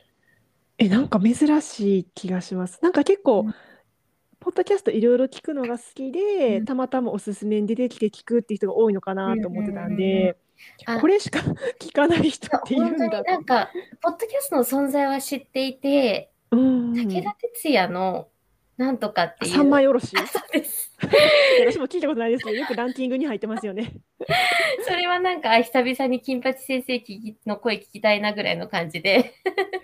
[0.79, 2.79] え、なんか珍しい気がします。
[2.83, 3.55] なんか結構、うん
[4.43, 10.37] ポッドキャストいろいろ聞くのが好きで、うんたまたまおすすめに出てきて聞くっていう人が多いのかなと思ってたんで、
[10.85, 11.39] あこれしか
[11.79, 13.11] 聞かない人っている本当に。
[13.25, 13.71] なんか、
[14.03, 16.93] ポッドキャストの存在は知っていて、うん。
[16.93, 18.29] 武田鉄矢の
[18.77, 19.53] なんとかっていう。
[19.53, 20.09] 三枚おろし。
[20.27, 20.97] そうです。
[21.67, 23.93] 私も聞いたことないですけど、よくランキングに入ってますよね。
[24.83, 29.35] それはなんか、あ久々に金八先生聞きの声聞きたいなぐらいの感じで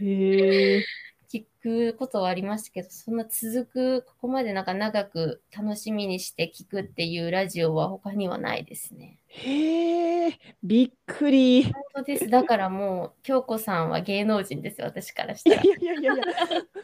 [0.00, 0.84] へえ。
[1.30, 9.18] 聞くことはありましたけど、そんな続く、ここまでなんか長く楽しみにして聞くっていうラジオは他にはないですね。
[9.26, 10.38] へえ。
[10.62, 11.60] びっくり。
[11.60, 12.30] い本当です。
[12.30, 15.68] だからもう、京子さんは芸能人ですよ、私からしたらやい。
[15.68, 16.24] やいやいやいや、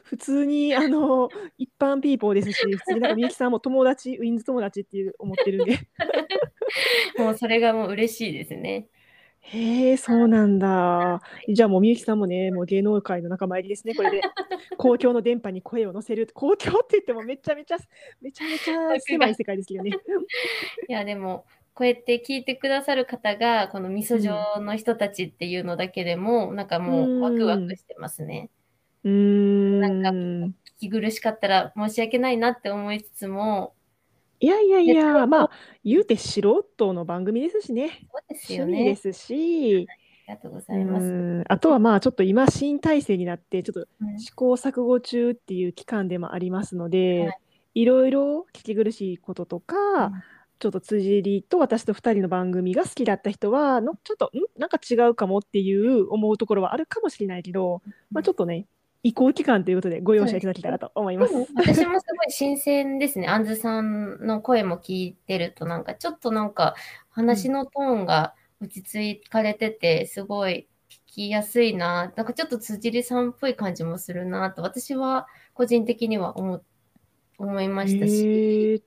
[0.03, 5.79] 普通にあの一般ピーポーですし、 普通になんかみゆきさんも友達、ウィンズ友達っていう思ってるんで。
[7.19, 8.89] もうそれがもう嬉しいですね。
[9.47, 11.21] へえ、そうなんだ。
[11.49, 14.21] じゃあもうみゆきさんもね、もう芸能界の仲間入りですね、これで。
[14.79, 16.29] 公共の電波に声を乗せる。
[16.33, 17.77] 公共って言ってもめちゃめちゃ、
[18.23, 19.91] めちゃめちゃ狭い世界ですけどね。
[20.89, 28.49] いや、でも、こうやって聞いてくださる方が、この味噌状の人たちっていうのだけでも、なんかもうワクワクしてますね。
[29.05, 29.81] うーん。
[29.81, 33.75] なん聞き苦しかったら申し訳ないなって思いつつも、
[34.41, 35.51] いやいやいいやや、まあ、
[35.85, 36.41] 言うて素
[36.77, 38.07] 人の番組ですしね。
[38.11, 38.97] そうですよ趣味でね。
[38.97, 39.87] すし、
[40.27, 41.05] ありがとうございます。
[41.05, 41.45] うん。
[41.49, 44.19] あとはまあちょっと今新体制になってちょっとうん。
[44.19, 47.33] 試行錯誤中っていう期間でもありますので、、は
[47.75, 47.85] い。
[47.85, 50.13] ろいろ聞き苦しいこととか、うん。
[50.61, 54.61] ちょっと辻りと私と2人の番組が好きだった人はのちょっとん？
[54.61, 58.67] なんか違うかもっていう思うところはあるかもしれないけど、まあ、ちょっとね
[59.05, 61.35] 移行期間ということでご容赦いただけたらと思います。
[61.35, 63.29] うん私もすごい新鮮ですね。
[63.29, 66.75] あんずさんの声も聞いてると、なんかちょっとなんか
[67.11, 72.13] 話のトーンが落ち着かれてて、すごい聞きやすいな。
[72.17, 76.63] なんかちょっと辻りさんっぽい感じもするなと、私は個人的には思
[77.37, 78.27] 思いましたし。
[78.27, 78.83] へー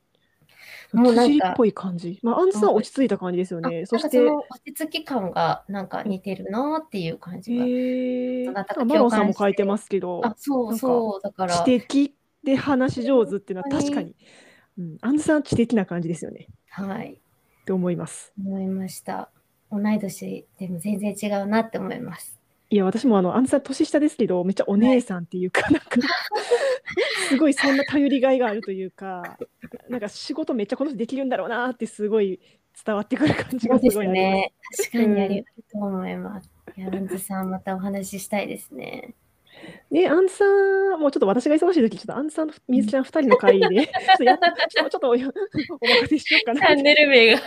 [0.98, 2.20] もうなんかっぽい感じ。
[2.24, 3.86] まあ、アンズさん落ち着いた感じですよね。
[3.86, 7.64] そして、落ち着き感がなんか似てるなっていう感じが。
[7.64, 11.22] へーなんかマロンさんも書いてますけど、あ、そうそう。
[11.22, 14.16] だから、知的で話し上手っていうのは確かに、
[14.78, 17.14] うん、アンズさん知的な感じですよねはい。
[17.14, 18.34] って思います。
[18.40, 19.30] 思いました。
[19.72, 22.37] 同い年でも全然違うなって思います。
[22.70, 26.02] いや私もあのアンズさん年下ですけどめっちゃお姉さんっていうか、なんか
[27.30, 29.38] すごいそんな頼りがいがあるというか
[29.90, 32.40] なんか仕事めっちゃこの人できるんだろうなってすごい
[32.86, 34.08] 伝わってくる感じがすごい。
[34.08, 34.54] ね。
[34.78, 36.50] 確かにありがとう思います。
[36.76, 39.16] いや、アンズさん、またお話ししたいですね。
[39.92, 43.84] で、アンズさん、もうちょっと私が忙しい時ちょっとアンズさんとみずちゃん2人の会で、 ちょ
[44.16, 47.42] っとやっちょっとちょっとおお任せしようかなチャンネル名が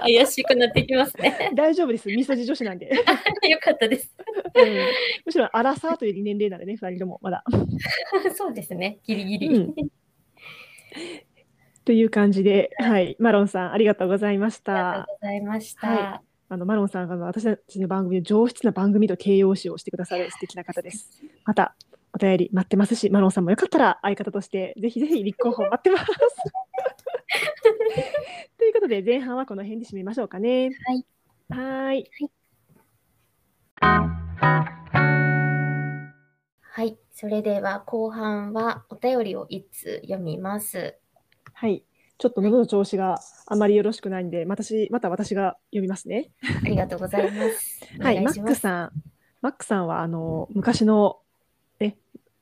[0.00, 1.50] 怪しくなってきますね。
[1.54, 2.88] 大丈夫です、みそじ女子なんで。
[3.48, 4.14] よかったです。
[4.54, 4.74] うん
[5.26, 7.44] むしろアラサーという年齢なんでね、2人ともまだ。
[8.34, 8.98] そうですね。
[9.04, 9.48] ギリギリ。
[9.48, 9.74] うん
[11.84, 15.06] という感じで、はい、マロンさん、ありがとうございましありがた。
[15.06, 15.88] とうございました。
[15.88, 16.20] は
[16.52, 21.08] あのマロンさんが私たちの番組で上質な番組と形容詞をしてくださる素敵な方です。
[21.44, 21.76] また
[22.12, 26.06] お便り待ってますし、マロンさんもよかったら相方としてぜひぜひ立候補待ってます。
[28.58, 30.70] ということで前半はこの辺で締めましょうかね。
[30.86, 31.06] はい。
[31.50, 32.10] はーい。
[36.62, 36.98] はい。
[37.12, 40.98] それでは後半はお便りを一通読みます。
[41.52, 41.84] はい。
[42.20, 46.30] ちょっと喉の調子があまりよろしくないんで、私また私が読みますね。
[46.62, 47.80] ありがとうございます。
[47.98, 48.92] はい、マックさん。
[49.40, 51.18] マックさんはあの昔の
[51.80, 51.96] え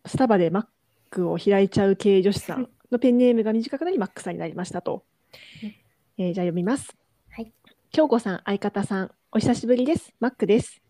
[0.05, 0.67] スタバでマッ
[1.11, 5.05] クを開いちゃう系女子さんのペンネームが短くなりマックさんになりましたと。
[6.19, 6.97] えーじゃあ読みます。
[7.31, 7.53] はい。
[7.93, 10.13] 京子さん、相方さん、お久しぶりです。
[10.19, 10.83] マックです。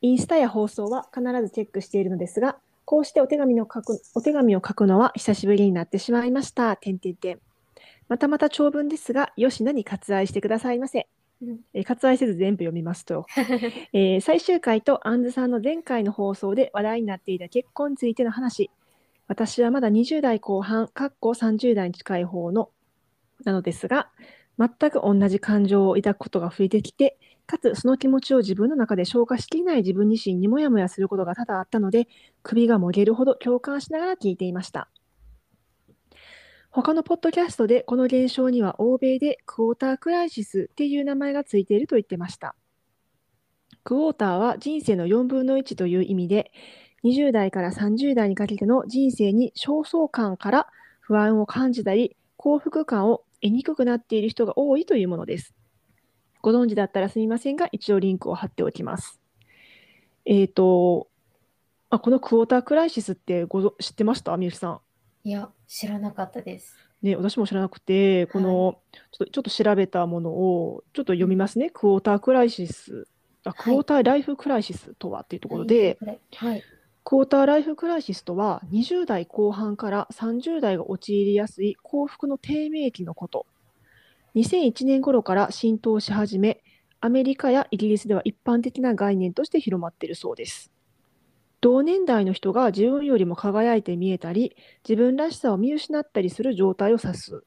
[0.00, 6.76] インスタや放送は必ずチェックしているのですが、こうしてお手紙の書くお手紙を書くのは久しぶりになってしまいました。
[6.76, 7.38] 点点点。
[8.08, 11.08] またまた長文ですが、よしなに割愛してくださいませ。
[11.42, 13.26] うんえー割愛せず全部読みますと、
[13.92, 18.70] えー最終回とアンズさんの前回の放送で話題になっていた結婚についての話。
[19.26, 22.70] 私はまだ20代後半、かっこ30代に近い方の
[23.44, 24.10] なのですが、
[24.58, 32.08] 全く同じ感情を抱くことが増えてきて、かつその気持ちを自分の中で消化しきれない自分自身にもやもやすることが多々あったので、
[32.42, 34.88] 首がもげるほど共感しながら聞いていました。
[36.76, 42.56] 他のポッドキャストでこの現象には欧米でクォータークライシスっていう名前がついていると言ってました。
[43.84, 46.50] クォーターは人生の4分の1という意味で、
[47.04, 50.66] 20代から30代にかけての人生に焦燥感から
[50.98, 55.54] 不安を感じたり、幸福感を得にくくなっている人が多いというものです。
[56.42, 59.20] ご存知だったらすみませんが、一応リンクを貼っておきます。
[60.24, 61.06] えっ、と、
[61.90, 64.36] あ、このクォータークライシスってご知ってました？
[64.36, 64.80] みゆきさん。
[65.24, 66.76] いや、知らなかったです。
[67.02, 68.78] ね、私も知らなくて、この、
[69.10, 71.70] ちょっと、ちょっと調べたものを、ちょっと読みますね。
[71.70, 73.08] クォータークライシス。
[73.44, 75.98] あ、クォーターライフクライシスとはっていうところで、
[76.34, 76.62] はい。
[77.04, 83.46] クォーターライフクライシスとは、20代後半から30代が陥りやすい幸福の低迷期のこと。
[84.34, 86.62] 2001年頃から浸透し始め、
[87.00, 90.73] アメリカやイギリスでは一般的な概念として広まっているそうです。
[91.64, 94.54] 同年代の人が自分よりも輝いて見えたり、
[94.86, 97.42] 自分らしさを見失ったりする状態を指す。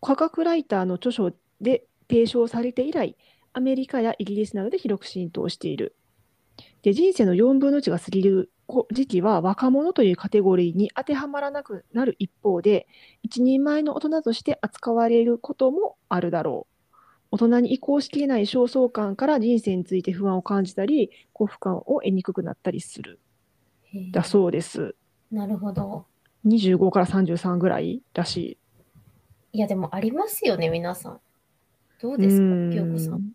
[0.00, 1.30] 科学ライターの著書
[1.60, 3.16] で提唱されて以来、
[3.52, 5.94] アメリカやイギリスなどで広く浸透している。
[6.82, 8.50] で人生の4分の1が過ぎる
[8.92, 12.88] 時期は若者というカテゴリーに当てはまらなくなる一方で、
[13.22, 16.78] 一人前の大人として扱われることもあるだろう。
[17.30, 23.20] 大人に移行しきれない焦燥感から人生について不安を感じたり、幸福感を得にくくなったりする。
[24.12, 24.94] だそうです。
[25.30, 26.06] なるほど。
[26.46, 28.58] 25から33ぐらいらしい。
[29.52, 31.20] いや、でもありますよね、皆さん。
[32.00, 33.32] どうですか、うん京子さん。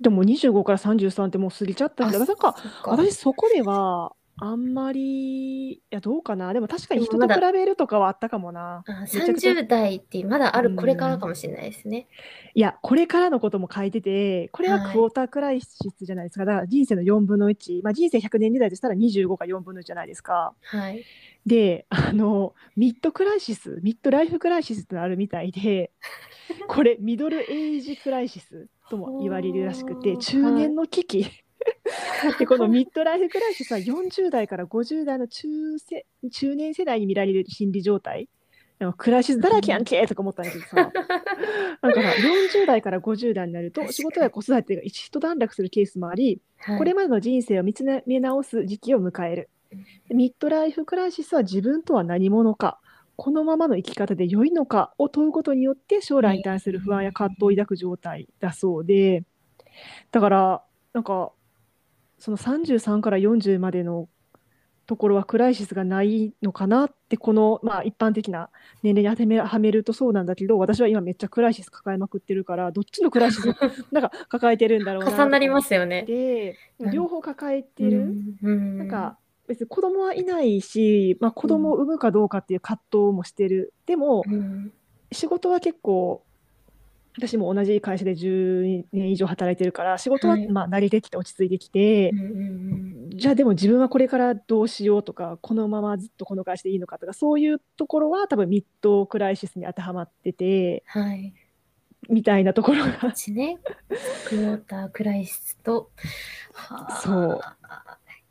[0.00, 6.52] でも25から33ってもう過ぎちゃったんで、あなんか私そこではあんまり、いやどうかな。
[6.52, 8.82] でも確かに人と比べるとかはあったかもな。
[8.86, 12.08] あめちゃくちゃ30代ってまだあうんるこれからかもしれないですね。
[12.54, 16.44] いや、これからのことも書いてて、これははい quarter crisis じゃないですか。
[16.44, 20.54] だから人生の4分の1、まあ、人生100年時代としたら25か4分の1じゃないですか。
[20.62, 21.04] はい。
[21.44, 25.90] で、あの、 mid crisis、 midlife crisis ってのあるみたいで、
[26.68, 31.26] これ、 middle age crisis とも言われるらしくて、中年の危機。
[32.38, 35.48] で、この midlife crisis は40代から50代の中
[35.78, 38.28] 世中年世代に見られる心理状態。
[38.96, 41.06] クライシスだらけやんけとか思ったんだけどさ、 だか
[42.02, 49.50] ら40代から50代になると仕事や子育てが一段落するケースもあり、はいこれまでの人生を見つめ直す時期を迎える。
[50.08, 52.80] でミッドライフクライシスは自分とは何者か、
[53.16, 59.24] このままの生き方で良いのかを問うことによって将来に対する不安や葛藤を抱く状態だそうで、
[60.10, 61.32] だから、なんか、
[62.22, 64.08] その33から40までの
[64.86, 68.48] ところはクライシスがないのかなって、この、まあ、一般的な
[68.84, 73.54] 年齢に当てめはめるとそうなんだけど、私は今めっちゃクライシス抱えまくってるから、どっちのクライシスを
[73.90, 76.04] なんか抱えてるんだろうなと重なりますよね。
[76.04, 76.90] て、うん。
[76.92, 78.14] 両方抱えてる。
[78.40, 79.18] うんなんか
[79.48, 84.72] 別に子供はいないし、まあ、子供を産むかどうかっていう葛藤もしてる、でもうん。
[85.10, 86.24] 仕事は結構
[87.16, 90.48] 私も同じ会社で10年以上働いてるから仕事ははい。
[90.48, 92.22] まあ慣れてきて落ち着いてきてうん、う
[92.78, 101.34] んじゃあでも自分はこれからどうしようとかこのままずっとこの会社でいいのかとかそういうところは多分ミッドクライシスに当てはまっててはい。
[102.08, 102.90] みたいなところが。
[103.28, 103.58] ね、
[104.28, 105.90] クォータークライシスと、
[106.52, 107.00] はあ。
[107.00, 107.40] そう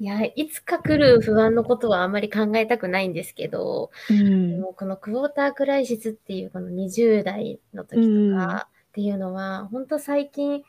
[0.02, 4.60] いや、いつか来る不安のことはあんまり考えたくないんですけど、うん。
[4.60, 10.64] もうこのクォータークライシスっていうこの20代の時とかっていうのは、本当最近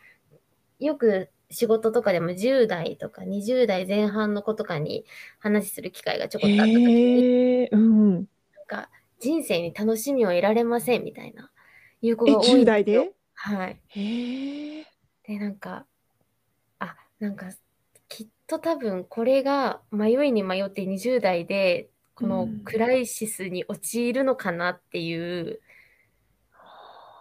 [0.80, 5.06] よく仕事とかでも10代とか20代前半の子とかに
[5.38, 7.26] 話する機会がちょこっとあった時に、
[7.72, 8.26] うん。
[8.54, 11.50] なんか人生に楽しみを得られませんみたいな
[12.02, 13.04] いう子えが多いん10代ですよ。
[13.04, 13.12] で？
[13.34, 13.80] はい。
[13.88, 14.86] へえ
[15.24, 15.86] で、なんか、
[16.80, 17.50] あ、なんか、
[18.52, 25.62] と多分これが迷いに迷って20代で、このうんクライシスに陥るのかなっていう、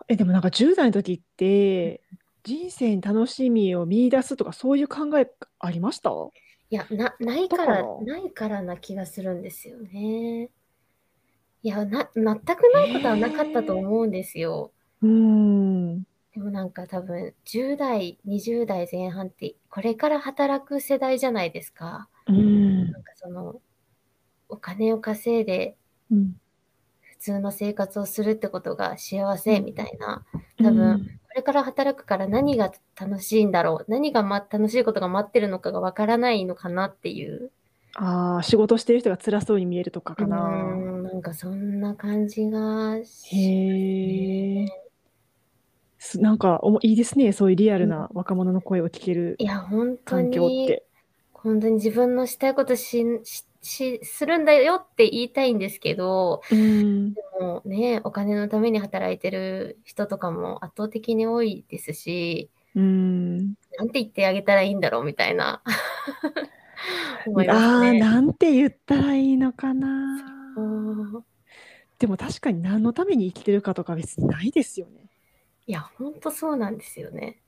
[0.07, 2.01] え、でもなんか10代の時って、
[2.43, 6.09] 人生に楽しみを見出すとか、そういう考えありました？
[6.71, 8.17] いや、な、ないだからな？
[8.17, 10.49] いからな気がするんですよね。
[11.63, 14.71] いや、な、全くないことはなかったと思うんですよ。
[15.01, 15.60] うーん。
[16.33, 22.09] でもなんか多分、10代、20代前半って、これから働く世代じゃないですか。
[22.27, 22.91] うん。
[22.91, 23.61] なんかその、
[24.49, 25.77] お金を稼いで、
[26.11, 26.35] うん。
[27.03, 30.25] 普通の生活をするってことが幸せみたいな、
[30.57, 37.51] 多分これから働くから何が楽しいんだろう、何が、ま、楽しいことが待ってるのかがわからないのかなっていう、
[37.95, 40.81] ああ、仕事してる人が辛そうに見えるとかうかな。
[40.97, 44.90] ーん、なんかそんな感じがしへえ。
[46.01, 50.85] すなんかおもいいですね、そういうリアルな若者の声を聞けるいや、本当環境っに、て。
[51.33, 57.15] 本当に自分のしたいことし、し、し、するんだよって言いたいんですけど、うん。
[57.39, 63.55] もうね、お金のために働いてる人とかも圧倒的に多いですし、うん。
[63.77, 65.61] なんて言ってあげたらいいんだろうみたいな
[67.25, 67.93] 思いまああ、すね。
[67.99, 69.87] なんて言ったらいいのかな。
[70.55, 70.61] う
[71.19, 71.25] ん
[71.99, 75.10] でも確かに何のために生きてるかとか別にないですよね。
[75.65, 77.41] いや、ほんとそうなんですよね。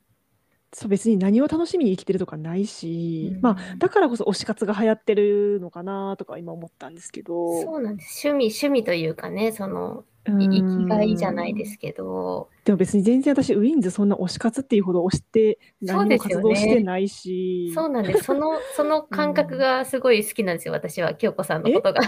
[0.74, 8.28] そう別に何を楽しみに生きてるとかないし、うんまあだからこそ推し活が流行ってるのかなとか今思ったんですけどそうなんです。
[8.28, 18.24] 趣味、趣味というかね、その、ういん生きがいじゃないですけど、でも別に全然私ウィンズそんな推し活っていうほど推して何も活動してないしそうなんです。
[18.24, 22.02] その、 その感覚がすごい好きなんですよ、私は、京子さんのことが。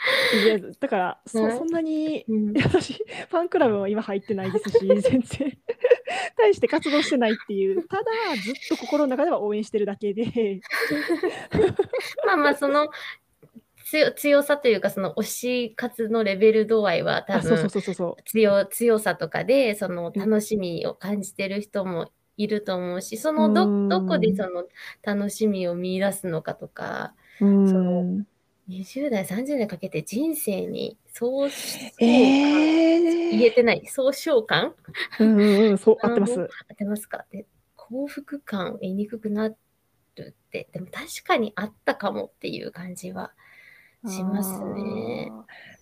[0.44, 1.56] いやだからそね。
[1.56, 2.52] そんなにうん。
[2.56, 5.58] 私ファンクラブは今入ってないですし 全然。
[6.36, 7.86] 大して活動してないっていう。
[7.86, 8.02] ただ
[8.42, 10.60] ずっと心の中では応援してるだけで。
[12.26, 12.88] まあまあ、その、
[13.90, 17.68] 強強さというか、その推し活のレベル度合いは多分
[18.24, 23.88] 強強さとかで、そのうん楽しみを感じてる人もいると思うし、そのうん。
[23.88, 24.66] どどこでその
[25.02, 28.26] 楽しみを見出すのかとか、うそん
[28.70, 34.74] 20代、30代かけて人生にそうし、えー、言えてない、総称感？
[35.18, 36.40] うんうんうんそう合ってます。
[36.40, 37.26] 合ってますか？
[37.32, 39.56] で幸福感言いにくくなる
[40.22, 43.32] って、でも確かにあったかもっていう感じは
[44.06, 45.30] しますね。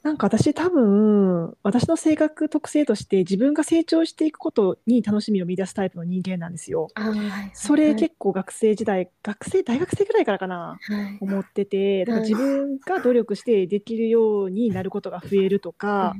[0.02, 6.88] なんか私多分私の性格特性として自分が成長していくことに楽しみを見出すタイプの人間なんですよ。
[6.94, 16.16] あーはいそれはい結構学生時代 学生大学生ぐらいからかなはい思っててだからはい自分が努力してできるようになることが増えるとか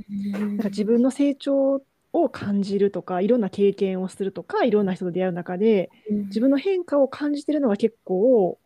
[0.56, 5.90] なんか自分の成長を感じるとかいろんな経験をするとかいろんな人と出会う中で
[6.28, 8.58] 自分の変化を感じてるのが結構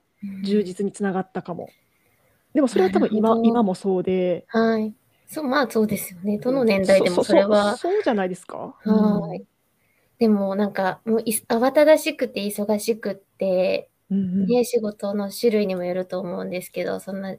[0.42, 1.68] 充実につながったかも。
[2.54, 4.44] でもそれは多分今今もそうで。
[4.48, 4.94] はい。
[5.28, 6.38] そう、まあそうですよね。
[6.38, 7.76] どの年代でもそれは。
[7.78, 8.74] そうじゃないですか？
[8.84, 9.44] はい。
[10.18, 13.90] でもなんか、もうい慌ただしくて忙しくって、
[14.48, 17.36] ね、仕事の種類にもよると思うんですけど、そんな、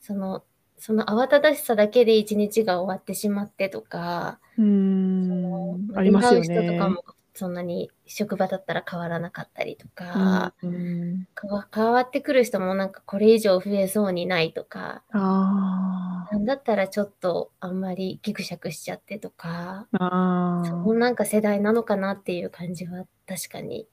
[0.00, 0.44] その、
[0.78, 6.88] その慌ただしさだけで一日が終わってしまってとか、うーんあり出ますよ会う人とねか。
[6.90, 7.02] も
[7.36, 11.26] そんなに職場だったら変わらなかったりとか、うん
[11.74, 20.84] 変わってくる人もなんかこれ以上増えそうにないとか、あなんだったらちょっとあんまりギクシャクしちゃってとか、そー。
[20.84, 23.86] こなんか世代なのかなっていう感じは確かに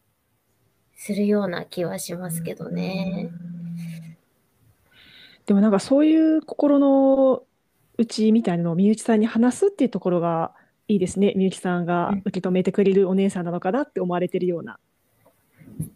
[0.96, 3.30] するような気はしますけどね。
[3.30, 4.18] うん。
[5.46, 7.44] でもなんかそういう心の
[7.98, 10.54] 内みたいなのをみゆきさんに話すっていうところが
[10.88, 11.34] いいですね。
[11.36, 14.80] みゆきさんがうん受け止めてくれるお姉さんなのかなって思われてるような。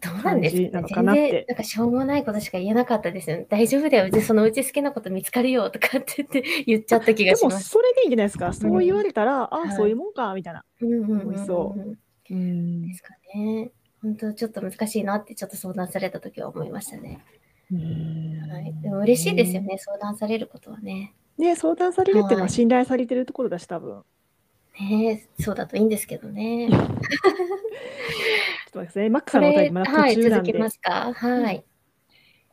[0.00, 3.46] どうなんです感じなのかかなって全然なんかしょうもないことしか言えなかったですよね。
[3.48, 4.06] 大丈夫だよ。
[4.06, 7.68] うちそのうち好きなこと見つかるよとかって言って言っちゃった気でもがします。
[7.68, 8.52] それでいいんじゃないですか？
[8.52, 10.64] そう言われたら、ああ、はいそういうもんか、みたいな。
[10.80, 11.76] うんうんうんうん思いそ
[12.30, 13.70] うんですかね。
[14.02, 17.20] 本当ちょっと難しいなってちょっと相談された時は思いましたね。
[17.70, 19.60] はい、でも嬉しいですよ。
[19.62, 21.14] ね、相談されることはね。
[21.36, 24.02] ね、相談されるっていうのははい信頼されてるところだし、多分。
[24.80, 26.68] ねそうだといいんですけどね。
[26.70, 27.02] ちょっと待
[28.66, 29.10] ってくださいね。
[29.10, 30.52] マックさんのお便りまだはい、途中なんで。
[30.52, 31.64] 続きますかはい。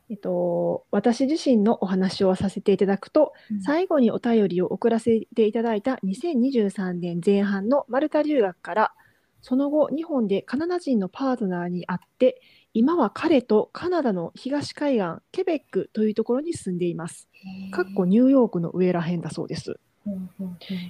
[0.08, 8.94] えっと、私自身のお話をさせていただくと、うん最後にお便りを送らせていただいた2023年前半のマルタ留学から、
[9.40, 12.40] その後、日本でカナダ人のパートナーに会って、
[12.72, 17.28] 今は彼とカナダの東海岸、ケベックというところに住んでいます。
[17.72, 19.80] かっこニューヨークの上らへんだそうです。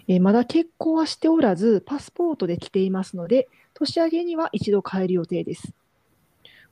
[0.08, 5.72] えまだ結婚はしておらず、パスポートで来ていますので、年明けには一度帰る予定です。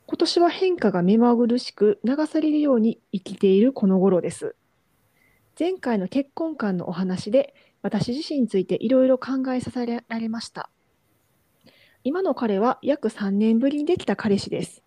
[0.07, 4.55] 今年は変化が目まぐるしく流されるように生きているこの頃です。
[5.59, 10.69] 前回の結婚観のお話で、私自身についていろいろ考えさせられました。
[12.03, 14.83] 今の彼は約3年ぶりにできた彼氏です。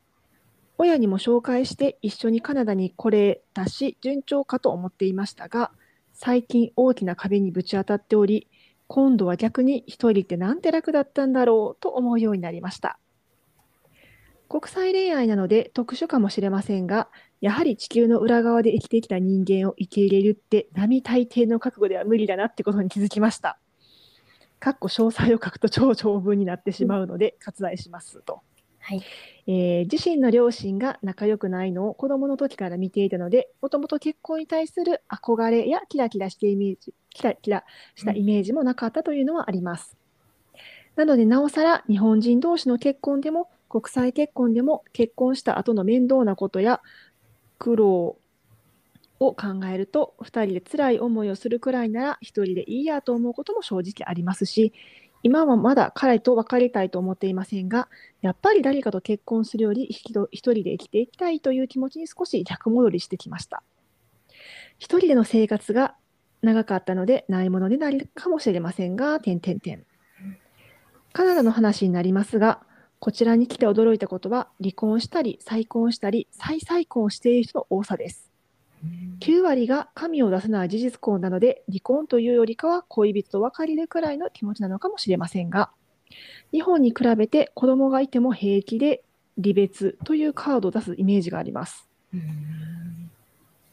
[0.78, 5.72] 親にも紹介して一緒にカナダに来れたし、順調かと思っていましたが、
[6.20, 8.48] 最近大きな壁にぶち当たっており、
[8.88, 12.98] 今度は逆に一人ってなんて楽だったんだろうと思うようになりました。
[14.50, 17.10] 国際恋愛なので特殊かもしれませんが、
[17.40, 23.60] やはり地球の裏側で生きてきた人間を受け入れるって並大抵の覚悟では無理だなってことに気づきました。
[24.60, 28.42] かっこ詳細を書くと超長文になってしまうので割愛しますと。
[28.88, 29.06] はい。
[29.48, 37.66] えー自身の両親が仲良くないのを子供の時から見ていたので、もともと結婚に対する憧れやキラキラしてイメージ、キラキラ
[37.96, 39.98] したイメージもなかったというのはあります。
[40.96, 46.82] なので、なおさら日本人同士の結婚でも国際結婚でも結婚した後の面倒なことや
[47.60, 48.18] 苦労
[49.20, 54.74] を考えると、2人で辛い思いをするくらいなら1人でいいやと思うことも正直ありますし、
[55.24, 57.90] 今はまだ彼と別れたいと思っていませんが、
[58.22, 63.64] やっぱり誰かと結婚するより一人で生きていきたいという気持ちに少し逆戻りしてきました。
[64.78, 65.96] 一人での生活が
[66.42, 69.86] 長かったのでないものになるかもしれませんが、点点点。
[71.14, 72.62] カナダの話になりますが、
[73.00, 78.27] こちらに来て驚いたことは、離婚したり、再婚したり、再再婚している人の多さです。
[79.20, 85.72] 9割が神を出さない事実婚なので、離婚というよりかは恋人と別れるくらいの気持ちなのかもしれませんが、
[86.52, 89.04] 日本に比べて子供がいても平気で
[89.42, 91.88] 離別というカードを出すイメージがあります。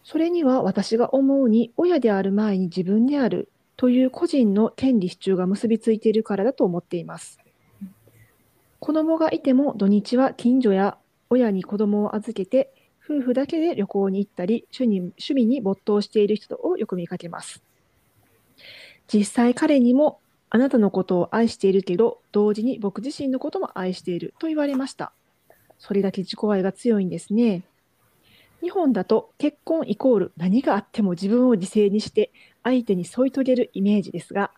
[0.03, 7.39] それには私が思うに親である前に自分であるという個人の権利主張が結びついているからだと思っています。
[8.81, 10.99] 子供がいても土日は近所や
[11.31, 12.71] 親に子供を預けて
[13.05, 17.63] 夫婦だけで旅行に行ったり趣に趣味に没頭している人をよく見かけます。
[19.13, 25.13] 実際彼にもあなたのことを愛しているけど同時に僕自身のことも愛していると言われました。
[25.79, 27.65] それだけ自己愛が強いんですね。
[28.63, 32.33] 日本だと結婚イコール何があっても自分を犠牲にして
[32.63, 34.53] 相手に添い遂げるイメージですが、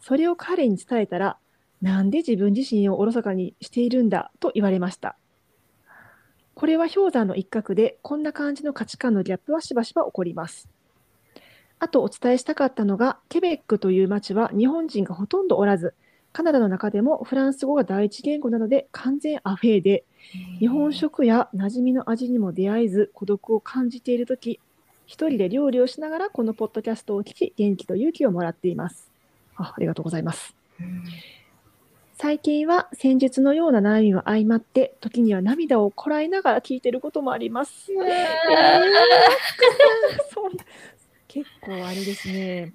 [0.00, 1.36] それを彼に伝えたら、
[1.82, 5.16] なんで自分自身をおろそかにしているんだと言われました。
[6.60, 10.68] これは氷山の一角で、こんな感じの価値観のギャップはしばしば起こります。
[11.78, 15.94] あとお伝えしたかったのが、ケベックという町は日本人がほとんどおらず、
[16.34, 20.04] カナダの中でもフランス語が第一言語なので完全アフェーで、
[20.58, 24.60] 日本食や馴染みの味にも出会えず孤独を感じているとき、
[25.06, 29.10] 一人で料理をしながらこのポッドキャストを聞き、元気と勇気をもらっています。
[29.56, 30.54] あありがとうございます。
[32.20, 37.90] うん最近は戦術のような悩みも相まって、時には涙をこらえながら聞いていることもあります。
[41.28, 42.74] 結構あれですね。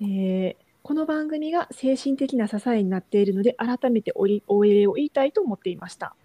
[0.00, 6.16] えーこの番組が精神的な支えになっているので、改めておりお礼を言いたいと思っていました。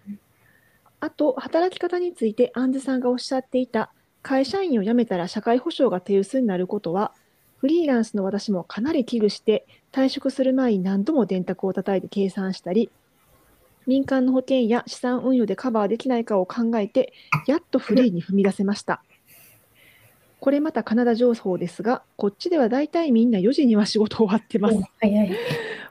[0.98, 3.92] あと、働き方について、アンズさんがおっしゃっていた、
[4.22, 7.14] 会社員を辞めたら社会保障が手薄になることは、
[7.58, 12.90] フリーランスの私もかなり危惧して、退職する前に何度も電卓を叩いて計算したり、
[13.86, 17.12] 民間の保険や資産運用でカバーできないかを考えて、
[17.46, 19.02] やっとフリーに踏み出せました。
[20.40, 24.78] これまたカナダ情報ですが、こっちではだいたいみんな4時には仕事終わってます。
[25.00, 25.36] 早い。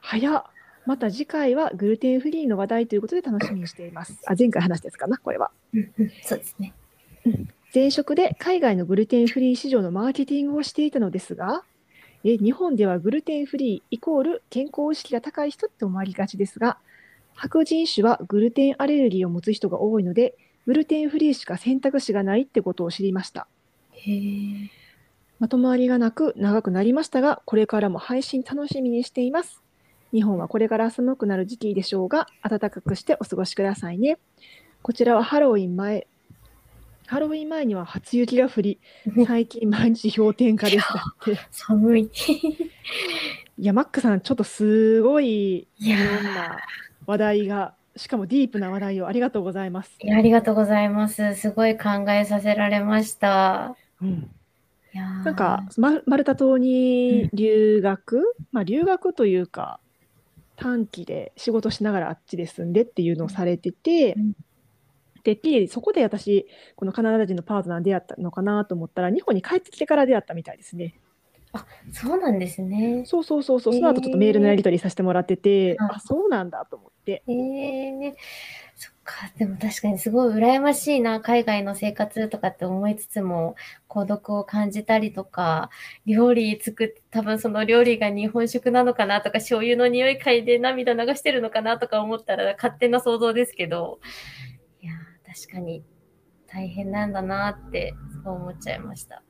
[0.01, 0.43] 早っ。
[0.85, 4.17] また次回はグルテンフリーの話題ということで楽しみにしています。
[4.25, 5.51] あ、前回話したやつかな、これは。
[5.73, 6.73] うんうんそうですね。
[7.73, 11.63] 前職で海外のグルテンフリー市場のマーケティングをしていたのですが、
[12.23, 16.77] え日本ではグルテンフリーイコール健康意識が高い人って思われがちですが、
[17.35, 23.47] 白人種はグルテンアレルギーを持つ人が多いので、グルテンフリーしか選択肢がないってことを知りました。
[23.91, 24.69] へえ。
[25.39, 29.61] まとまりがなく長くなりましたが、これからも配信楽しみにしています。
[30.13, 34.17] 日本はこれから寒くなる時期でしょうが、暖かくしてお過ごしくださいね。
[34.81, 36.07] こちらはハロウィン前、
[37.07, 38.79] ハロウィン前には初雪が降り、
[39.25, 41.39] 最近毎日氷点下ですだって。
[41.51, 42.11] 寒い。
[43.57, 46.59] いや、マックさん、ちょっとすごいいろんな
[47.05, 49.97] 話題が、しかもディープな話題をありがとうございます。
[50.01, 51.33] いやありがとうございます。
[51.35, 53.77] すごい考えさせられました。
[54.01, 54.29] うん、
[54.93, 59.79] いやーなんか、ママルタ島に留学、まあ留学というか、
[60.57, 64.33] 短期で仕事しながらあっちで住んでっていうのをされてて、うん
[65.35, 70.95] で、でそこで私、このカナダ人のパートナーに出会ったのかなと思ったら、日本に帰ってきてから出会ったみたいですね。
[71.91, 73.03] そうなんですね。
[73.05, 77.23] そうそうそうそう、その後ちょっとメールのやり取りさせてもらってて、うんあ、そうなんだと思って。
[77.27, 78.15] ええ
[78.75, 79.31] そっか。
[79.37, 81.19] でも確かにすごい羨ましいな。
[81.19, 83.55] 海外の生活とかって思いつつも、
[83.87, 85.69] 孤独を感じたりとか、
[86.05, 93.99] 料理作って、多分その料理が日本食なのかなとか、醤油の匂い嗅いで涙流してるのかなとか思ったら勝手な想像ですけど、
[94.81, 94.95] いやー、
[95.45, 95.83] 確かに
[96.47, 99.21] 大変なんだなって、そう思っちゃいました。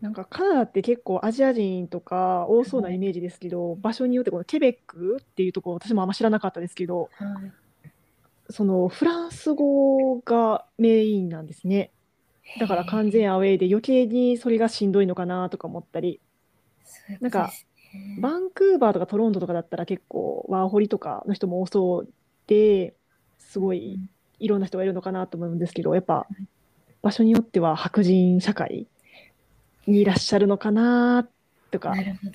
[0.00, 7.52] なんかカナダって結構アジア人とか多そうなイメージですけど、場所によってこのケベックっていうところ私もあんま知らなかったですけどはい。
[8.48, 11.92] そのフランス語がメインなんですね。
[12.58, 16.20] だから完全アウェーで余計にそれがしんどいのかなとか思ったり。
[16.84, 18.16] そういうことですね。
[18.20, 22.08] バンクーバーとかトロントとかだったら結構ワーホリとかの人も多そう
[22.46, 22.94] で
[23.38, 24.00] すごい
[24.40, 26.26] いろんな人がいるのかなと思うんですけどやっぱ
[27.02, 28.86] 場所によっては白人社会
[29.86, 31.28] にいらっしゃるのかな
[31.70, 32.32] とかなるほど。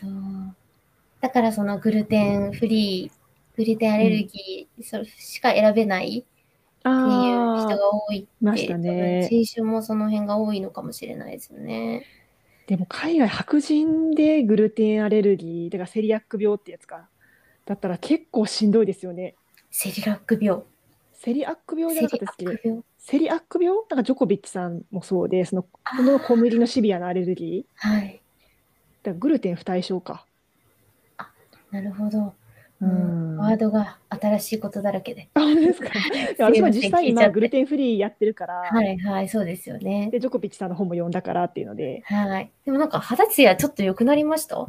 [1.22, 6.26] だからそのグルテンフリー、グルテンアレルギーそれしか選べないっていう
[6.84, 7.78] 人が
[8.08, 12.06] 多いって、ましたね多分人種もその辺が多いのかもしれないですよね。
[12.68, 17.08] でも海外白人でグルテンアレルギーだからセリアック病ってやつか
[17.66, 19.36] だったら結構しんどいですよね
[19.70, 20.62] セリラック病。
[21.26, 22.26] セリアック病じゃなかった？
[22.46, 23.78] ですけどセリアック病？
[23.90, 27.88] なんかジョコビッチさんもそうでそのあこの小麦のシビアなアレルギー？
[27.90, 28.22] はい。
[29.04, 30.26] だグルテン不対症か、
[31.72, 32.34] なるほど。
[32.82, 35.30] ううんワードが新しいことだらけで。
[35.36, 35.90] あ、本当ですか？
[36.40, 40.10] 私も実際今グルテンフリーやってるから、はいはい、そうですよね。
[40.12, 42.52] でジョコビッチさんの本も読んだからっていうので、はい。
[42.66, 44.68] でもなんか肌ツヤちょっと良くなりました？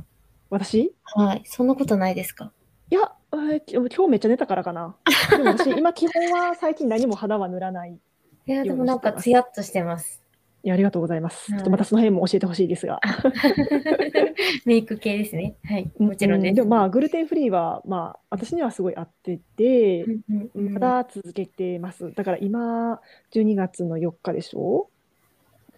[0.51, 0.93] 私？
[1.05, 1.43] はい。
[1.45, 2.53] そんなことないですか？
[2.91, 3.13] いや、
[3.53, 4.97] えー今日めっちゃ寝たからかな。
[5.31, 7.99] でも私今基本は最近何も肌は塗らない。
[8.47, 10.23] いや、でもなんかツヤっとしてます。
[10.63, 11.53] いやありがとうございます。
[11.53, 13.01] はいちょっとまたその辺も教えてほしいですが。
[14.67, 15.55] メイク系ですね。
[15.65, 15.91] はい。
[15.99, 16.53] もちろんです。
[16.53, 22.13] うでもまあグルテンフリーはまあ私にはすごい合ってて、うんうんだ続けてます。
[22.15, 23.01] だから今
[23.33, 24.89] 12月の4日でしょ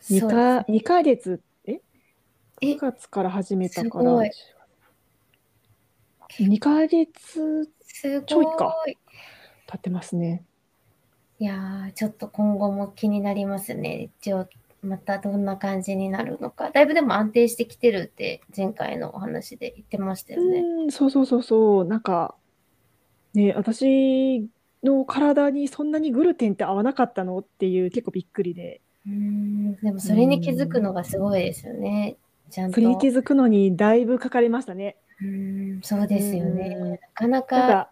[0.03, 0.37] ？2そうか
[0.69, 1.81] 2ヶ月え？
[2.63, 4.31] え ?9 月から始めたからすごい
[6.39, 7.71] 2ヶ月。
[8.27, 8.75] ちょいか
[9.67, 10.45] 経ってますね。
[11.39, 14.11] いやー、ちょっと今後も気になりますね。
[14.21, 14.49] 一応、
[14.83, 16.71] またどんな感じになるのか。
[16.71, 20.61] だいぶでも安定してきてるって前回のお話で言ってましたよね。
[20.61, 21.85] うん、そうそうそうそう。
[21.85, 22.35] なんか、
[23.35, 24.49] ね、私
[24.83, 32.17] の体にそんなにグルテンって合わなかったのっていう結構びっくりで、うーん、でもそれに気づくのがすごいですよね。
[32.51, 32.77] ちゃんと。
[32.77, 34.97] それに気づくのにだいぶかかりましたね。
[35.21, 36.77] うーん、そうですよね。
[36.81, 37.91] うんなかなかか、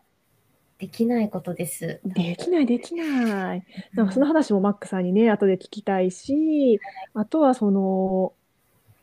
[0.79, 2.01] できないことです。
[2.05, 3.65] できないできない。
[3.95, 6.81] なんかその話もマックさんにね、後で聞きたいし、
[7.15, 8.33] あとはその、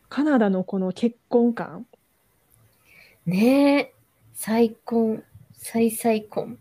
[0.09, 1.87] カナダのこの結婚観。
[3.25, 3.93] ねえ、
[4.33, 6.59] 再婚、再再婚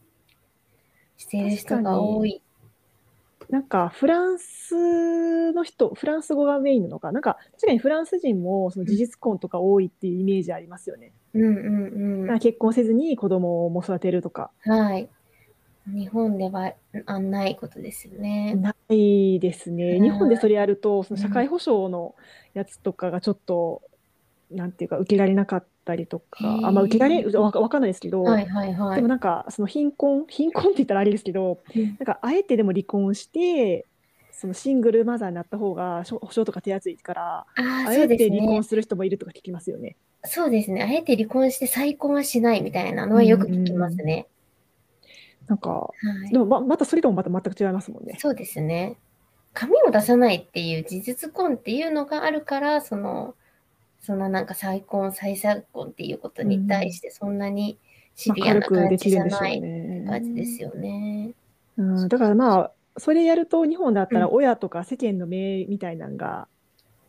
[1.18, 2.42] している人が多い。
[3.50, 11.12] なんかフランスの人、フランス語がメインなのか、なんか確かにフランス人もその事実婚とか多いっていうイメージありますよね。
[11.34, 14.50] うんうんなんか結婚せずに子供も育てるとか。
[14.66, 14.72] うん。
[14.72, 15.08] はい。
[15.86, 16.74] 日本では
[17.06, 18.54] あないことですよね。
[18.54, 19.96] ないですね。
[19.96, 22.14] うん日本でそれやると、その社会保障の
[22.54, 23.82] やつとかがちょっと、
[24.50, 28.96] なんていうか、受けられなかったりとか、あんまあ、受けられ、わわかんないですけど、はいはいはい。
[28.96, 33.86] でもなんか、その貧困、貧困って言ったらあれですけど、うんなんか、あえてでも離婚して、
[34.42, 38.64] そのシングルマザーになった方が、保証とか手厚いから、ああ、あそうですねえて離婚。
[38.64, 39.94] する人もいるとか聞きますよね。
[40.24, 40.82] そうですね。
[40.82, 44.26] あえて離婚して再婚はしないみたいなのはよく聞きますね。
[45.46, 45.90] なんか、は
[46.28, 48.16] いでもままたそれともまた全く違いますもんね。
[48.18, 48.96] そうですね。
[49.52, 53.36] 紙を出さないっていう事実婚っていうのがあるから、その、
[54.00, 57.78] そのなんか再婚、再再婚っていうことに対してそんなに
[58.16, 60.04] シまあ、ビアな軽くで感じじゃないね。
[60.04, 61.30] 感じですよね。
[61.76, 64.34] うん、だからまあ、それやると日本だったらうん。
[64.34, 66.48] 親とか世間の目みたいなのが、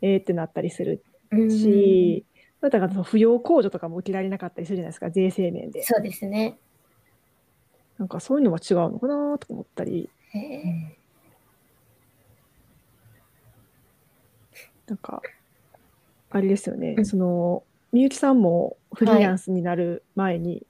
[0.02, 1.50] えーってなったりするうん。
[1.50, 2.24] し、
[2.60, 5.82] だからその扶養控除とかも受けられなかったりするじゃないですか、税制面で。
[5.82, 6.58] そうですね。
[7.98, 10.96] なんかそういうのは違うのかなとか思ったり、へえ。
[14.86, 15.22] なんか、
[16.30, 17.06] あれですよね、うん。
[17.06, 17.62] その、
[17.92, 20.66] みゆきさんもフリーランスになる前に、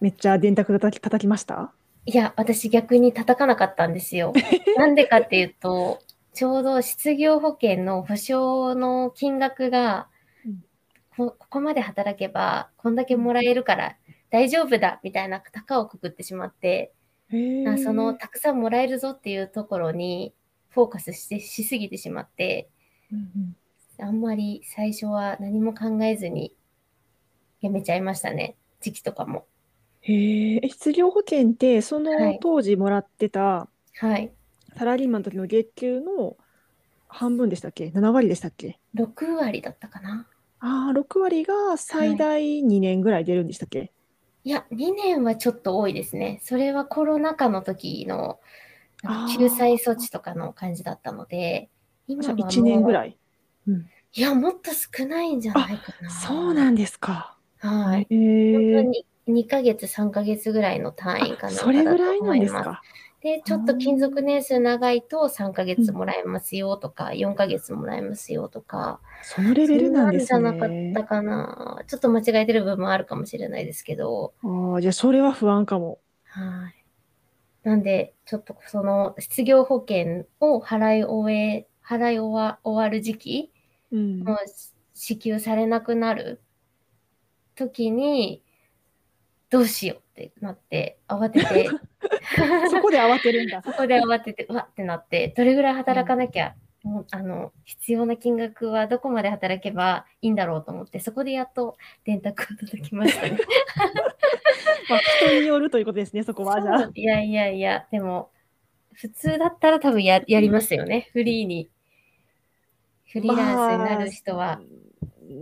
[0.00, 1.72] めっちゃ電卓叩き叩きました？
[2.08, 4.32] いや、私逆に叩かなかったんですよ。
[4.78, 6.00] なんでかっていうと、
[6.32, 10.08] ちょうど失業保険の保証の金額が
[10.46, 10.64] うん、
[11.14, 13.98] こここまで働けば、こんだけもらえるから
[14.30, 16.94] 大丈夫だみたいな高をくくってしまって、
[17.28, 20.34] そのたくさんもらえるぞっていうところに
[20.70, 22.70] フォーカスしてしすぎてしまって、
[23.12, 23.56] うんうん
[24.00, 26.54] あんまり最初は何も考えずに
[27.60, 28.56] やめちゃいましたね。
[28.80, 29.44] 時期とかも。
[30.08, 34.34] へーえ失業保険って、そはのい当時もらってたはい。
[34.76, 36.38] サラリーマンの時の月給の
[37.08, 40.28] 半分でしたっけ ?7 割でしたっけ？6割だったかな。
[40.60, 43.92] ああ、6割が最大2年ぐらい出るんでしたっけ、
[44.44, 46.40] いや、2年はちょっと多いですね。
[46.42, 48.40] それはコロナ禍の時の
[49.02, 51.70] なんか救済措置とかの感じだったので、
[52.08, 53.18] 今じゃあはもう1年ぐらい。
[54.14, 56.10] いや、もっと少ないんじゃないかな。
[56.10, 57.38] そうなんですか。
[57.58, 58.10] はい。
[58.10, 58.14] へー
[58.52, 61.52] 本当に2ヶ月、3ヶ月ぐらいの単位かな。
[61.52, 62.82] あそれぐらいなんですか？
[63.22, 70.76] で、ちょっと勤続年数長いと3ヶ月もらえますよとか、4ヶ月もらえますよとか、そのレベルなんですそんなんじゃなねかっ。
[70.92, 71.82] たかな。
[71.86, 76.00] ちょっと間違えてる部分もあるかもしれないですけど、ああ、じゃあそれは不安かも。
[76.24, 76.84] はい。
[77.64, 83.52] なんで、ちょっとその失業保険を払い終え、払い終わ終わる時期、
[83.90, 84.24] うん。
[84.24, 84.38] もう
[84.94, 86.42] 支給されなくなる
[87.56, 88.42] 時に、
[89.50, 91.68] どうしようってなって、慌てて、
[92.70, 93.62] そこで慌てるんだ。
[93.64, 103.38] そこで慌てて、うわってなって、どれぐらい働かなきゃ、もうあの、必要な金額はどこまで働けばいいんだろうと思って、そこでやっと電卓を叩きましたね。
[104.90, 106.60] まあ、人によるということですね、そこは。
[106.60, 106.90] じゃあ。
[106.94, 108.30] いやいやいや、でも、
[108.92, 111.70] 普通だったら多分ややりますよね、フリーに。
[113.10, 114.60] フリーランスになる人は。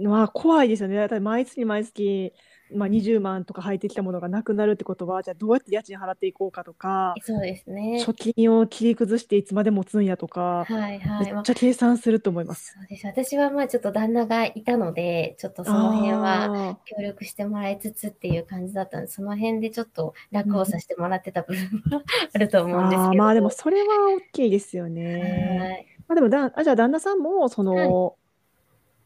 [0.02, 0.96] まあ、まあ、怖いですよね。
[0.96, 2.32] だって毎月毎月、
[2.74, 8.04] まあ、20万とか入ってきたものがなくなるってことはじゃあどうやって家賃払っていこうかとかそうですね。
[8.04, 11.00] 貯金を切り崩していつまで持つんやとかはいはい。
[11.00, 12.74] まあめっちゃ計算すると思います。
[12.74, 13.06] そうです。
[13.06, 22.02] 私はまあちょっと旦那がいたので、ちょっとその辺はあ協力してもらいつつっていう感じだったので、その辺でちょっと楽をさせてもらってた部分は
[22.34, 23.22] あるとー思うんですけど。
[23.22, 23.86] まあでもそれは
[24.16, 25.58] 大きいですよね。
[25.60, 25.86] はい。
[26.08, 28.25] まあ、でもだあじゃあ旦那さんもその、はい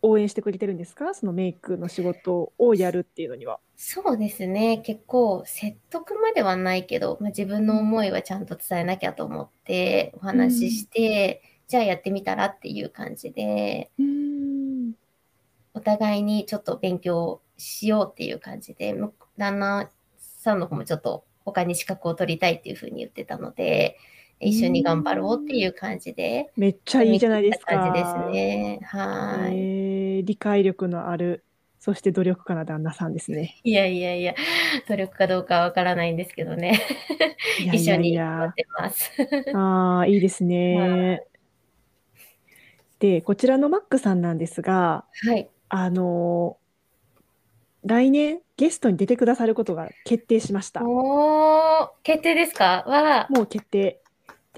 [0.02, 1.14] 応援してくれてるんですか？
[1.14, 3.60] そのメイクの仕事をやるっていうのには。
[3.76, 4.78] そうですね。
[4.78, 14.92] 結構説得まではないけど、まあ、自分の思いはちゃんと伝えなきゃと思ってお話しして、じゃあやってみたらっていう感じで、うん
[15.72, 19.88] お互いにちょっと勉強しようっていう感じで、む旦那
[20.18, 23.96] さんの方もちょっと他に資格を取りたいっていうふうに言ってたので、
[24.40, 27.76] 一緒に頑張ろうっていう感じで、めっちゃいいじゃないですか。
[27.76, 28.80] 感じですね。
[28.82, 29.56] はい。
[29.56, 31.44] えー理解力のある、
[31.78, 33.56] そして努力家な旦那さんですね。
[33.64, 34.34] いやいやいや、
[34.86, 36.78] 努力かどうかはわからないんですけどね。
[37.58, 39.12] いやい一緒にやいや頑張ってます。
[39.54, 41.22] ああ、いいですはね。
[42.98, 45.48] で、こちらのマックさんなんですが、はい。
[45.68, 46.60] あのー
[47.82, 50.82] 来年ゲストに出てくださることが決定しました。
[50.84, 52.84] おー、決定ですか？
[52.86, 54.02] は、もう決定。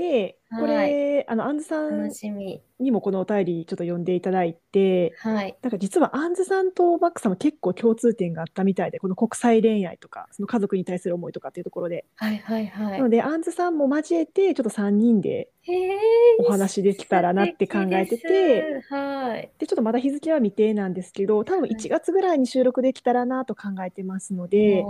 [0.03, 2.63] で、これ、あの、アンズさん楽しみ。
[2.83, 5.57] にもこのお便りちょっと読んでいただいて、はい。
[5.63, 12.05] なんか実はアンズさんとマックさんも結構共通点があったみたいで、この国際恋愛とか、その家族に対する思いとかっていうところで。
[12.17, 12.91] はいはいは。
[12.91, 15.97] ないので、アンズさんも交えて、ちょっと3人でへー
[16.41, 19.51] お話できたらなって考えてて素敵ですはい。
[19.59, 24.85] で、ちょっとまだ日付は未定なんですけど、多分はい1月ぐらいに収録できたらなと考えてますので、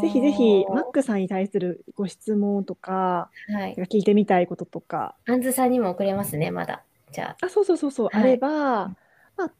[0.00, 3.74] ぜひぜひ、マックさんに対するご質問とか、はい。
[3.74, 6.82] 聞いてみたいこととか、アンズさんにも送れますね、まだ。
[7.12, 8.88] じゃあ、そうそうそうそう、はいあれば、
[9.36, 9.52] まあ、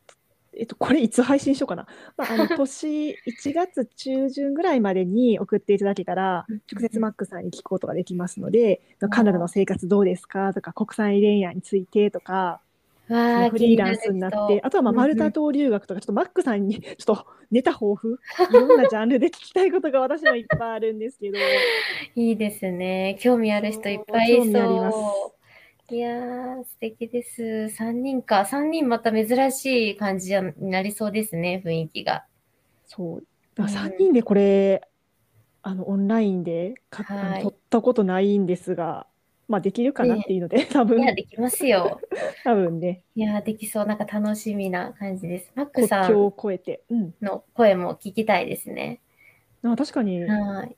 [0.56, 1.86] えっと、これいつ配信しようかな。
[2.16, 8.80] まあ、あの、 年1月中旬ぐらいまでに送っていただけたらうん、直接マックさんに聞くことができますので、
[9.10, 12.60] カナダの生活どうですかとか、国際恋愛についてとか、あ。
[13.08, 18.14] わあ、フリーランスになって、あとはまあマルタ島留学とか、ちょっとマックさんに ちょっとネタ豊富、
[18.50, 21.38] いろんなジャンルで聞きたいことが私もいっぱいあるんですけど、
[22.16, 23.16] いいですね。
[23.20, 25.34] 興味ある人いっぱいいそ
[25.90, 25.94] う。
[25.94, 27.42] いやー、素敵です。
[27.42, 28.46] 3人か。
[28.46, 32.24] 3人また珍しい感じになりそうですね、雰囲気が。
[32.86, 33.24] そう、
[33.54, 34.88] だからうん3人でこれ、
[35.62, 39.06] あのオンラインではい撮ったことないんですが、
[39.54, 42.00] まあできるかなっていうので、多分いや、できますよ。
[42.42, 43.86] 多分ね、いやー、できそう。
[43.86, 45.52] なんか楽しみな感じです。
[45.54, 46.82] マック国さん境を越えて。
[46.90, 47.14] うん。
[47.22, 49.00] の声も聞きたいですね。
[49.62, 50.76] あ確かに、はい。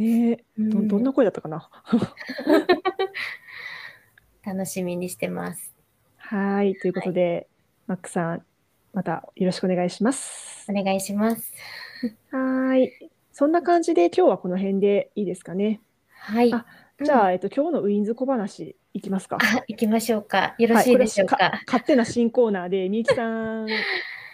[0.00, 1.68] ねど、どんな声だったかな？
[4.46, 5.74] 楽しみにしてます。
[6.18, 7.48] はい、ということで、
[7.88, 8.46] マックさん、
[8.92, 10.70] またよろしくお願いします。
[10.70, 11.52] お願いします。
[12.30, 12.92] はい。
[13.32, 15.80] そんな感じで今日はこの辺でいいですかね。
[16.10, 16.52] はい。
[16.52, 16.64] あ
[17.04, 19.38] じゃあ、あ、えっと、今日のウィンズ小話いきますか。
[19.40, 20.56] あ行きましょうか。
[20.58, 21.62] よろはいしいでしょうこれはか。
[21.66, 23.68] 勝手な新コーナーで、みゆきさん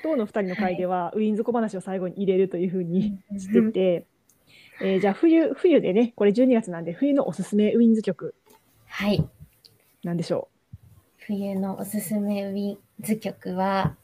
[0.02, 4.06] との2人の会では、ウィンズ小話を最後に入れるというふうにしてて、
[4.80, 8.34] えーじゃあ冬、冬でね、これ12月なんで、冬のおすすめウィンズ曲
[8.86, 9.28] はい。
[10.02, 10.48] なんでしょ
[11.18, 13.94] 冬のおすすめウィンズ曲は、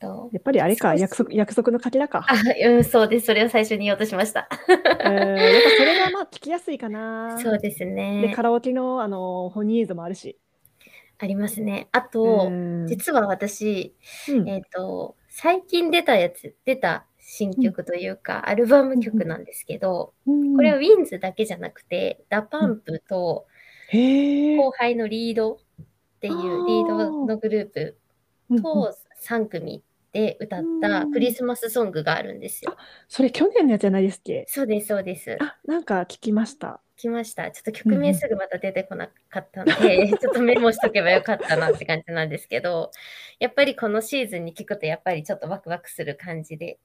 [0.00, 0.34] とう。
[0.34, 2.24] やっぱりあれか、約束約束のかけらか。
[2.28, 2.34] あ、
[2.68, 3.26] うん、そうです。
[3.26, 4.48] それを最初に言おうとしました。
[4.68, 7.38] えーやっぱそれがまあ聞きやすいかな。
[7.40, 8.42] そうですで、ねカ。
[8.42, 10.38] ラオケのあの本人映像もあるし。
[11.18, 11.88] ありますね。
[11.92, 13.94] あと、うん実は私、
[14.28, 23.46] うんえっ、と、最近出たやつ、出た新曲というか、アルバム曲なんですけど、うんこれは w-inds.だけじゃなくて、 DA PUMP と。
[23.90, 25.58] 後輩の Lead っ
[26.20, 26.34] ていう
[26.66, 27.96] Lead のグループ
[28.62, 28.94] と
[29.26, 29.82] 3組
[30.12, 32.76] で歌ったクリスマスソングがあるんですよ。
[33.08, 34.44] それ去年のやつじゃないですっけ？
[34.48, 35.36] そうです、そうです。
[35.40, 36.80] あ、なんか聞きました。
[36.96, 37.50] 来ました。
[37.52, 42.90] ちょっと曲名すぐまた出てこなかったので、 ちょっとメモしとけばよかったなって感じなんですけど、
[43.38, 46.78] やっぱりこのシーズンに聞くと、やっぱりちょっとワクワクする感じで、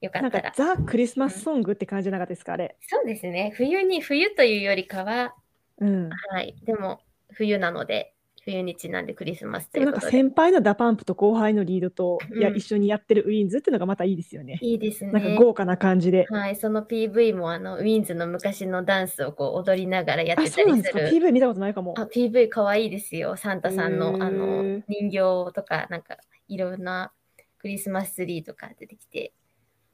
[0.00, 0.40] よかなんった。
[0.40, 2.76] からザ・クリスマスソングって感じなかったですか、あれ？
[2.80, 3.52] そうですね。
[3.54, 5.34] 冬に、冬というよりかは、
[5.78, 6.08] うん。
[6.32, 6.56] はい。
[6.64, 7.00] でも、
[7.32, 8.14] 冬なので、
[8.44, 10.12] 冬にちなんでクリスマスということで。
[10.12, 14.58] 先輩の DA PUMP と後輩の Lead と、いやうん一緒にやってる w-inds.っていうのがまたいいですよね。
[14.62, 15.12] いいですね。
[15.12, 16.26] なんか豪華な感じで。
[16.30, 21.00] はい、その PV もあの w-inds.の昔のダンスをこう踊りながらやっあ、てたそうなんですか。
[21.00, 21.20] りする。
[21.20, 21.94] PV 見たことないかも。
[21.98, 23.36] あ PV かわいいですよ。
[23.36, 26.18] サンタさんのあの人形とか、なんか
[26.48, 27.12] いろんな
[27.58, 29.32] クリスマスツリーとか出てきて、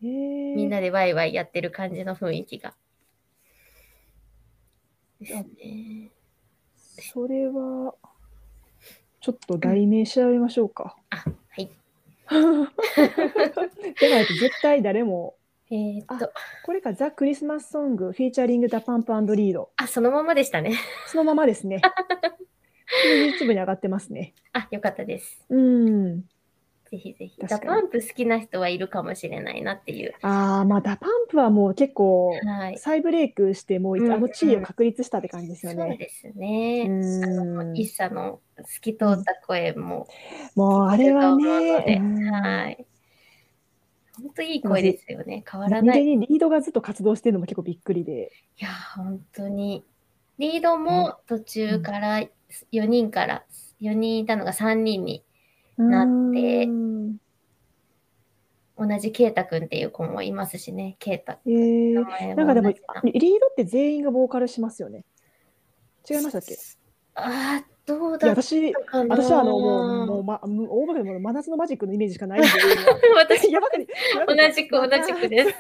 [0.01, 2.75] みんなでワイワイやってる感じの雰囲気が。
[5.21, 6.11] ですね。
[6.77, 7.95] それは、
[9.27, 10.95] ちょっと題名調べましょうか。
[11.11, 11.25] あ、は
[11.61, 11.69] い。
[14.01, 15.35] でないと絶対誰も
[15.69, 16.33] えーっと、
[16.65, 19.71] これか、ザ・クリスマスソング、フィーチャリング・ダ・パンプリード。
[19.79, 20.79] あ、そのままでしたね。
[21.09, 21.83] そのままですね。
[23.41, 24.33] YouTube に上がってますね。
[24.53, 25.45] あ、よかったです。
[25.51, 26.25] うん。
[26.91, 27.41] ぜひぜひ。
[27.41, 30.15] DA PUMP 好きな人はいるかもしれないなっていう。
[30.23, 32.79] ああ、まあ、 DA PUMP はもう結構、はい。
[32.79, 35.89] 再ブレイクして、もううんあの地位を確立したって感じですよね。
[35.89, 36.87] そうですね。
[36.89, 37.77] うあのん。
[37.77, 40.07] ISSA の透き通った声も
[40.55, 42.87] もうあれはね、うんはい。
[44.23, 45.45] 本当いい声ですよね。
[45.51, 46.05] 変わらない。
[46.05, 48.33] リードがずっと活動してるのも結構びっくりで。
[48.59, 49.85] や、本当に。
[50.39, 52.21] リードも途中から
[52.73, 53.45] 4人から、
[53.81, 55.23] 4人いたのが3人に、
[55.79, 57.17] なってうん
[58.79, 60.97] 同じケイタくんっていう子もいますしね。
[60.99, 61.39] ケイタ。
[61.47, 65.05] えー名前なんかでも、リードって全員がボーカルしますよね。
[66.09, 66.53] 違いましたっけ？
[66.53, 66.57] い
[67.15, 68.75] ああ、どうや、だっ私、
[69.09, 72.49] 私はあの、もう、もう、ま、大バカでも真夏のマジックのイメージしかないんで、
[73.17, 73.87] 私、やばくに、
[74.27, 75.55] 同じく同じくです。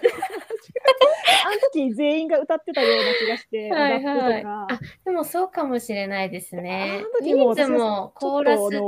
[1.46, 4.44] あの時全員が歌ってたような気がして、はいはい。
[4.44, 4.66] あ、
[5.06, 7.00] でもそうかもしれないですね。
[7.00, 8.78] あの時ももコーラス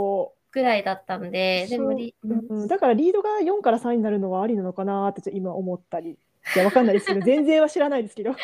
[0.50, 6.10] ぐらいだったんで、でもリ、うん、だからリードが4から3になるのはありなのかなってちょっと今思ったり。
[6.12, 8.34] いや、わかんないですけど、 全然は知らないですけど。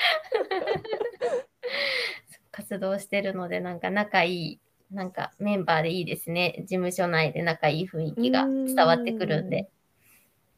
[2.50, 4.60] 活動してるので、なんか仲いい、
[4.92, 6.56] なんかメンバーでいいですね。
[6.60, 9.68] 事務所内で仲いい雰囲気が伝わってくるんで。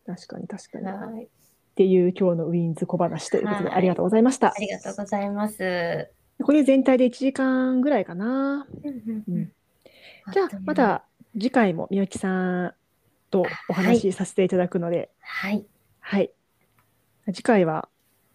[0.05, 0.88] 確かに確かに。
[0.88, 1.28] っはい。
[1.74, 4.55] ていう今日のウィンズ小話ということで、はいありがとうございましたあ。
[4.59, 6.11] りがとうございます。
[6.42, 8.66] これ全体で1時間ぐらいかな。
[8.82, 9.53] うん
[10.32, 10.74] じゃあ、ま。
[10.74, 11.05] た
[11.39, 12.74] 次回もみゆきさん
[13.30, 15.66] とお話しさせていただくので、はい。
[16.01, 16.30] はい。
[17.32, 17.89] 次回は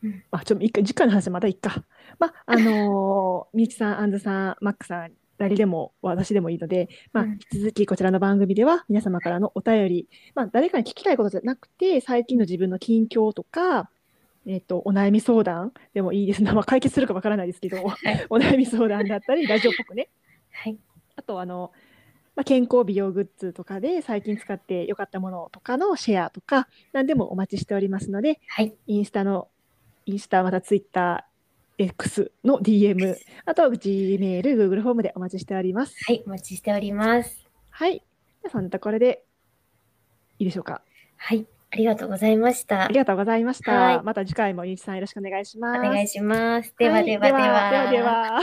[0.03, 1.83] うん、あ、ちょっと一回、次回の話はまたいっか。
[2.19, 13.89] まあ、あのー みゆきさん、あんずさん、マックさん、誰でも、私でもいいので、まあ、うん引き続きこちらの番組では、皆様からのお便り、まあ、誰かに聞きたいことじゃなくて、最近の自分の近況とか、
[14.47, 16.51] えっ、と、お悩み相談でもいいですね。
[16.53, 17.77] まあ、解決するかわからないですけど、
[18.29, 20.09] お悩み相談だったり、ラジオっぽくね。
[20.51, 20.77] はい。
[21.15, 21.71] あとあの、
[22.41, 28.73] まあ、健康美容グッズとかで最近使ってよかったものとかのシェアとか何でもお待ちしておりますのではい。
[28.87, 29.47] インスタの
[30.07, 33.15] インスタまたツイッター X の DM
[33.45, 35.95] あと Gmail、Google フォームでお待ちしております。
[36.03, 36.23] はい。
[36.25, 37.47] お待ちしております。
[37.69, 37.97] はい。
[37.97, 39.23] じゃあそんなところで
[40.39, 40.81] いいでしょうか？
[41.17, 41.45] はい。
[41.69, 42.95] ありがとうございましたあり。
[42.95, 43.71] がとうございました。
[43.71, 45.79] はいまた次回もゆうきさんよろしくお願いします。
[45.79, 46.73] お願いします。
[46.79, 47.39] ではではでは。
[47.39, 48.41] いではではでは。